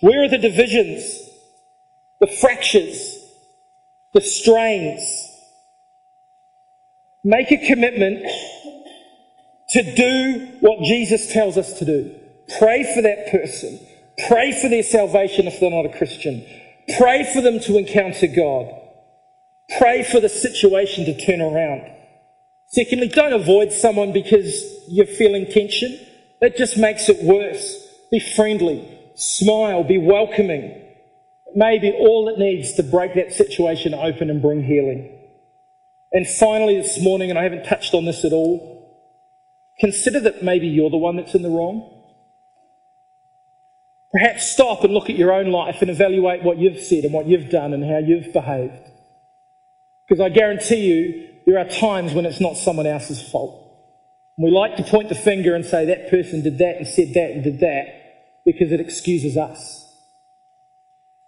Where 0.00 0.24
are 0.24 0.28
the 0.28 0.38
divisions, 0.38 1.18
the 2.20 2.26
fractures, 2.26 3.18
the 4.12 4.20
strains? 4.20 5.02
Make 7.26 7.50
a 7.50 7.66
commitment 7.66 8.24
to 9.70 9.82
do 9.96 10.58
what 10.60 10.84
Jesus 10.84 11.32
tells 11.32 11.56
us 11.56 11.76
to 11.80 11.84
do. 11.84 12.14
Pray 12.56 12.84
for 12.94 13.02
that 13.02 13.32
person. 13.32 13.80
Pray 14.28 14.52
for 14.52 14.68
their 14.68 14.84
salvation 14.84 15.48
if 15.48 15.58
they're 15.58 15.72
not 15.72 15.86
a 15.86 15.98
Christian. 15.98 16.46
Pray 16.96 17.28
for 17.34 17.40
them 17.40 17.58
to 17.58 17.78
encounter 17.78 18.28
God. 18.28 18.72
Pray 19.76 20.04
for 20.04 20.20
the 20.20 20.28
situation 20.28 21.04
to 21.06 21.26
turn 21.26 21.40
around. 21.40 21.90
Secondly, 22.68 23.08
don't 23.08 23.32
avoid 23.32 23.72
someone 23.72 24.12
because 24.12 24.62
you're 24.86 25.04
feeling 25.06 25.46
tension. 25.50 25.98
That 26.40 26.56
just 26.56 26.78
makes 26.78 27.08
it 27.08 27.24
worse. 27.24 27.88
Be 28.12 28.20
friendly 28.20 28.96
smile, 29.16 29.82
be 29.82 29.98
welcoming. 29.98 30.80
Maybe 31.56 31.90
all 31.90 32.28
it 32.28 32.38
needs 32.38 32.74
to 32.74 32.84
break 32.84 33.14
that 33.14 33.32
situation 33.32 33.94
open 33.94 34.30
and 34.30 34.40
bring 34.40 34.62
healing. 34.62 35.15
And 36.12 36.26
finally, 36.26 36.76
this 36.76 37.02
morning, 37.02 37.30
and 37.30 37.38
I 37.38 37.42
haven't 37.42 37.64
touched 37.64 37.94
on 37.94 38.04
this 38.04 38.24
at 38.24 38.32
all, 38.32 39.04
consider 39.78 40.20
that 40.20 40.42
maybe 40.42 40.66
you're 40.66 40.90
the 40.90 40.96
one 40.96 41.16
that's 41.16 41.34
in 41.34 41.42
the 41.42 41.50
wrong. 41.50 41.92
Perhaps 44.12 44.50
stop 44.50 44.84
and 44.84 44.94
look 44.94 45.10
at 45.10 45.16
your 45.16 45.32
own 45.32 45.50
life 45.50 45.82
and 45.82 45.90
evaluate 45.90 46.42
what 46.42 46.58
you've 46.58 46.80
said 46.80 47.04
and 47.04 47.12
what 47.12 47.26
you've 47.26 47.50
done 47.50 47.74
and 47.74 47.84
how 47.84 47.98
you've 47.98 48.32
behaved. 48.32 48.90
Because 50.08 50.20
I 50.20 50.28
guarantee 50.28 50.86
you, 50.86 51.28
there 51.44 51.58
are 51.58 51.68
times 51.68 52.14
when 52.14 52.24
it's 52.24 52.40
not 52.40 52.56
someone 52.56 52.86
else's 52.86 53.22
fault. 53.22 53.62
we 54.38 54.50
like 54.50 54.76
to 54.76 54.84
point 54.84 55.08
the 55.08 55.14
finger 55.14 55.54
and 55.54 55.64
say, 55.64 55.86
that 55.86 56.08
person 56.08 56.42
did 56.42 56.58
that 56.58 56.76
and 56.76 56.86
said 56.86 57.14
that 57.14 57.30
and 57.32 57.42
did 57.42 57.60
that 57.60 57.86
because 58.44 58.72
it 58.72 58.80
excuses 58.80 59.36
us. 59.36 59.84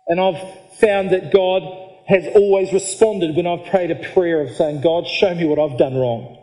And 0.07 0.21
I've 0.21 0.41
found 0.79 1.11
that 1.11 1.33
God 1.33 1.88
has 2.09 2.27
always 2.35 2.73
responded 2.73 3.37
when 3.37 3.47
I've 3.47 3.67
prayed 3.67 3.91
a 3.91 4.13
prayer 4.13 4.41
of 4.41 4.57
saying, 4.57 4.81
God, 4.81 5.07
show 5.07 5.35
me 5.35 5.45
what 5.45 5.59
I've 5.59 5.79
done 5.79 5.95
wrong. 5.95 6.39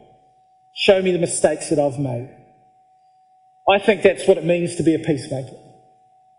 Show 0.74 1.02
me 1.02 1.12
the 1.12 1.20
mistakes 1.20 1.70
that 1.70 1.80
I've 1.80 1.98
made. 1.98 2.30
I 3.68 3.80
think 3.80 4.04
that's 4.04 4.28
what 4.28 4.38
it 4.38 4.46
means 4.46 4.76
to 4.76 4.84
be 4.84 4.94
a 4.94 5.00
peacemaker. 5.00 5.56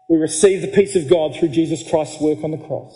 We 0.09 0.19
receive 0.19 0.63
the 0.63 0.69
peace 0.69 0.95
of 0.95 1.11
God 1.11 1.35
through 1.35 1.49
Jesus 1.49 1.89
Christ's 1.89 2.21
work 2.21 2.45
on 2.45 2.53
the 2.53 2.59
cross. 2.59 2.95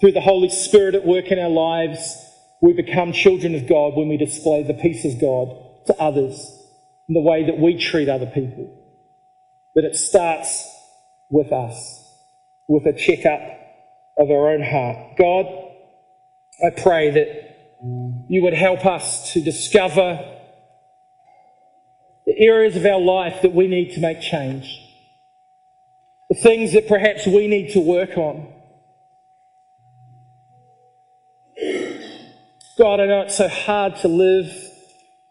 Through 0.00 0.12
the 0.12 0.20
Holy 0.20 0.50
Spirit 0.50 0.94
at 0.94 1.04
work 1.04 1.26
in 1.26 1.40
our 1.40 1.50
lives, 1.50 2.16
we 2.60 2.72
become 2.72 3.12
children 3.12 3.56
of 3.56 3.66
God 3.66 3.96
when 3.96 4.08
we 4.08 4.16
display 4.16 4.62
the 4.62 4.74
peace 4.74 5.04
of 5.04 5.20
God 5.20 5.48
to 5.86 6.00
others 6.00 6.62
in 7.08 7.14
the 7.14 7.20
way 7.20 7.44
that 7.46 7.58
we 7.58 7.76
treat 7.76 8.08
other 8.08 8.26
people. 8.26 8.72
But 9.74 9.82
it 9.82 9.96
starts 9.96 10.70
with 11.28 11.52
us, 11.52 12.08
with 12.68 12.86
a 12.86 12.92
checkup 12.92 13.40
of 14.16 14.30
our 14.30 14.50
own 14.50 14.62
heart. 14.62 15.16
God, 15.18 15.46
I 16.64 16.70
pray 16.70 17.10
that 17.10 17.44
you 18.28 18.42
would 18.42 18.54
help 18.54 18.86
us 18.86 19.32
to 19.32 19.40
discover 19.40 20.32
the 22.26 22.38
areas 22.38 22.76
of 22.76 22.86
our 22.86 23.00
life 23.00 23.42
that 23.42 23.52
we 23.52 23.66
need 23.66 23.92
to 23.94 24.00
make 24.00 24.20
change, 24.20 24.80
the 26.30 26.36
things 26.36 26.72
that 26.72 26.88
perhaps 26.88 27.26
we 27.26 27.46
need 27.48 27.72
to 27.72 27.80
work 27.80 28.16
on. 28.16 28.52
God, 32.78 33.00
I 33.00 33.06
know 33.06 33.20
it's 33.22 33.36
so 33.36 33.48
hard 33.48 33.96
to 33.96 34.08
live 34.08 34.52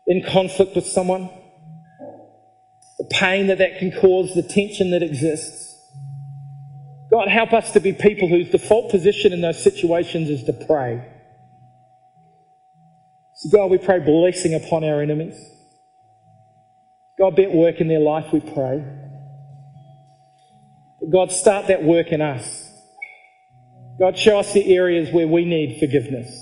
in 0.05 0.23
conflict 0.23 0.75
with 0.75 0.85
someone, 0.85 1.29
the 2.97 3.05
pain 3.09 3.47
that 3.47 3.57
that 3.57 3.79
can 3.79 3.91
cause, 3.91 4.33
the 4.33 4.43
tension 4.43 4.91
that 4.91 5.03
exists. 5.03 5.72
God, 7.13 7.27
help 7.27 7.53
us 7.53 7.73
to 7.73 7.79
be 7.79 7.93
people 7.93 8.27
whose 8.27 8.49
default 8.49 8.89
position 8.89 9.33
in 9.33 9.41
those 9.41 9.63
situations 9.63 10.31
is 10.31 10.45
to 10.45 10.53
pray. 10.65 11.07
So, 13.35 13.55
God, 13.55 13.69
we 13.69 13.77
pray 13.77 13.99
blessing 13.99 14.55
upon 14.55 14.83
our 14.83 14.99
enemies. 14.99 15.35
God, 17.19 17.35
be 17.35 17.43
at 17.43 17.53
work 17.53 17.79
in 17.79 17.87
their 17.87 17.99
life, 17.99 18.33
we 18.33 18.39
pray. 18.39 18.83
God, 21.07 21.31
start 21.31 21.67
that 21.67 21.83
work 21.83 22.07
in 22.07 22.19
us. 22.19 22.71
God, 23.99 24.17
show 24.17 24.39
us 24.39 24.51
the 24.53 24.75
areas 24.75 25.13
where 25.13 25.27
we 25.27 25.45
need 25.45 25.77
forgiveness, 25.79 26.33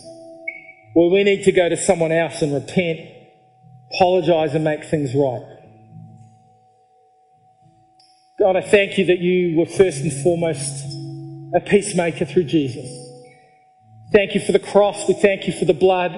where 0.94 1.10
we 1.10 1.26
need 1.26 1.44
to 1.44 1.52
go 1.52 1.68
to 1.68 1.76
someone 1.76 2.14
else 2.14 2.42
and 2.42 2.54
repent, 2.54 3.02
apologize, 3.94 4.56
and 4.56 4.64
make 4.64 4.86
things 4.86 5.14
right. 5.14 5.61
God, 8.42 8.56
I 8.56 8.62
thank 8.62 8.98
you 8.98 9.06
that 9.06 9.20
you 9.20 9.56
were 9.56 9.68
first 9.68 10.02
and 10.02 10.12
foremost 10.24 10.84
a 11.54 11.60
peacemaker 11.60 12.26
through 12.26 12.46
Jesus. 12.46 12.90
Thank 14.12 14.34
you 14.34 14.42
for 14.42 14.52
the 14.52 14.58
cross. 14.58 15.08
We 15.08 15.14
thank 15.14 15.46
you 15.46 15.54
for 15.54 15.66
the 15.66 15.76
blood. 15.76 16.12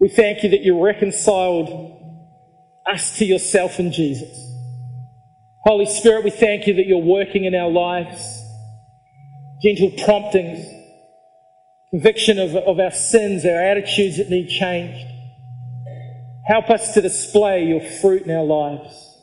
We 0.00 0.08
thank 0.08 0.42
you 0.42 0.48
that 0.48 0.62
you 0.62 0.84
reconciled 0.84 1.92
us 2.84 3.18
to 3.18 3.24
yourself 3.24 3.78
in 3.78 3.92
Jesus. 3.92 4.36
Holy 5.60 5.86
Spirit, 5.86 6.24
we 6.24 6.30
thank 6.30 6.66
you 6.66 6.74
that 6.74 6.88
you're 6.88 6.98
working 6.98 7.44
in 7.44 7.54
our 7.54 7.70
lives. 7.70 8.20
Gentle 9.62 9.92
promptings, 10.04 10.66
conviction 11.90 12.40
of, 12.40 12.56
of 12.56 12.80
our 12.80 12.90
sins, 12.90 13.44
our 13.44 13.62
attitudes 13.62 14.16
that 14.16 14.28
need 14.28 14.48
changed. 14.48 15.06
Help 16.48 16.68
us 16.68 16.94
to 16.94 17.00
display 17.00 17.64
your 17.64 17.80
fruit 17.80 18.22
in 18.22 18.32
our 18.32 18.42
lives. 18.42 19.13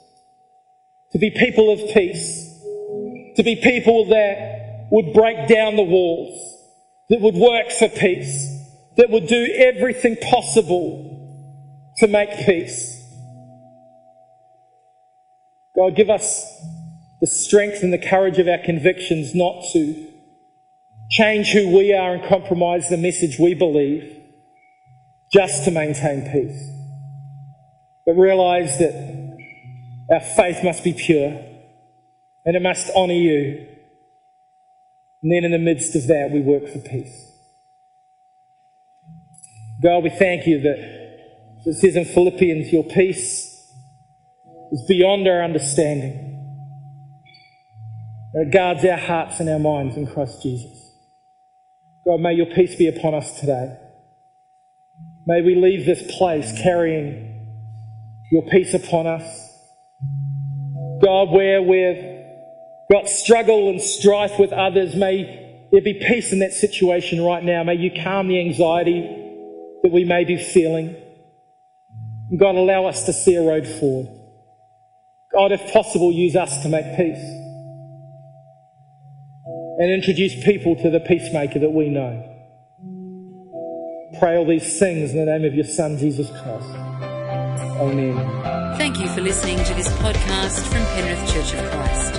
To 1.14 1.20
be 1.20 1.30
people 1.30 1.72
of 1.72 1.80
peace. 1.94 2.48
To 3.36 3.44
be 3.44 3.56
people 3.56 4.06
that 4.06 4.88
would 4.92 5.14
break 5.14 5.48
down 5.48 5.76
the 5.76 5.84
walls. 5.84 6.40
That 7.10 7.22
would 7.22 7.36
work 7.36 7.72
for 7.72 7.90
peace. 7.90 8.48
That 8.98 9.10
would 9.10 9.28
do 9.28 9.48
everything 9.58 10.18
possible 10.18 11.12
to 11.98 12.08
make 12.08 12.46
peace. 12.46 12.98
God, 15.76 15.96
give 15.96 16.10
us 16.10 16.46
the 17.22 17.28
strength 17.28 17.84
and 17.84 17.94
the 17.94 17.98
courage 17.98 18.40
of 18.40 18.48
our 18.48 18.58
convictions 18.58 19.34
not 19.34 19.64
to 19.74 20.08
change 21.10 21.52
who 21.52 21.76
we 21.76 21.94
are 21.94 22.16
and 22.16 22.28
compromise 22.28 22.90
the 22.90 22.98
message 22.98 23.38
we 23.38 23.54
believe 23.54 24.18
just 25.32 25.66
to 25.66 25.72
maintain 25.72 26.30
peace. 26.32 26.70
But 28.06 28.14
realize 28.14 28.78
that 28.80 29.31
our 30.12 30.20
faith 30.20 30.64
must 30.64 30.84
be 30.84 30.94
pure 30.94 31.42
and 32.46 32.56
it 32.56 32.62
must 32.62 32.90
honour 32.96 33.14
you. 33.14 33.68
And 35.24 35.32
then 35.32 35.44
in 35.44 35.52
the 35.52 35.60
midst 35.60 35.96
of 35.96 36.08
that, 36.08 36.32
we 36.32 36.42
work 36.42 36.68
for 36.68 36.80
peace. 36.80 37.32
God, 39.82 40.04
we 40.04 40.10
thank 40.10 40.48
you 40.48 40.62
that 40.62 40.78
it 41.66 41.76
says 41.76 41.96
in 41.96 42.06
Philippians, 42.06 42.74
your 42.74 42.84
peace 42.84 43.72
is 44.72 44.86
beyond 44.88 45.28
our 45.28 45.44
understanding. 45.44 46.28
And 48.34 48.48
it 48.48 48.54
guards 48.54 48.84
our 48.86 48.98
hearts 48.98 49.40
and 49.40 49.50
our 49.50 49.60
minds 49.60 49.96
in 49.98 50.08
Christ 50.08 50.42
Jesus. 50.42 50.96
God, 52.06 52.20
may 52.20 52.34
your 52.34 52.48
peace 52.48 52.76
be 52.76 52.88
upon 52.88 53.14
us 53.14 53.40
today. 53.40 53.78
May 55.28 55.42
we 55.42 55.56
leave 55.56 55.86
this 55.86 56.18
place 56.18 56.52
carrying 56.64 57.48
your 58.32 58.42
peace 58.50 58.74
upon 58.74 59.06
us. 59.06 59.51
God, 61.02 61.32
where 61.32 61.62
we've 61.62 62.22
got 62.92 63.10
struggle 63.10 63.70
and 63.70 63.82
strife 63.82 64.38
with 64.38 64.52
others, 64.54 64.96
may 64.96 65.68
there 65.72 65.82
be 65.82 65.94
peace 65.94 66.32
in 66.32 66.40
that 66.40 66.54
situation 66.54 67.22
right 67.22 67.44
now. 67.44 67.64
May 67.64 67.76
you 67.76 67.92
calm 68.04 68.28
the 68.28 68.40
anxiety 68.40 69.02
that 69.84 69.92
we 69.92 70.04
may 70.04 70.26
be 70.26 70.38
feeling. 70.38 70.96
God, 72.38 72.56
allow 72.56 72.86
us 72.86 73.06
to 73.06 73.14
see 73.14 73.36
a 73.36 73.42
road 73.42 73.68
forward. 73.68 74.08
God, 75.34 75.52
if 75.52 75.72
possible, 75.72 76.12
use 76.12 76.36
us 76.36 76.62
to 76.64 76.70
make 76.70 76.98
peace 76.98 77.24
and 79.80 79.90
introduce 79.90 80.36
people 80.44 80.76
to 80.76 80.90
the 80.90 81.00
peacemaker 81.00 81.60
that 81.60 81.72
we 81.72 81.90
know. 81.90 82.28
Pray 84.20 84.36
all 84.36 84.46
these 84.46 84.78
things 84.78 85.12
in 85.12 85.18
the 85.18 85.26
name 85.26 85.46
of 85.46 85.56
your 85.56 85.66
Son, 85.66 85.98
Jesus 85.98 86.30
Christ. 86.30 86.81
Amen. 87.82 88.16
Thank 88.78 89.00
you 89.00 89.10
for 89.10 89.22
listening 89.22 89.58
to 89.58 89.74
this 89.74 89.88
podcast 89.94 90.62
from 90.68 90.86
Penrith 90.94 91.34
Church 91.34 91.56
of 91.56 91.68
Christ. 91.72 92.14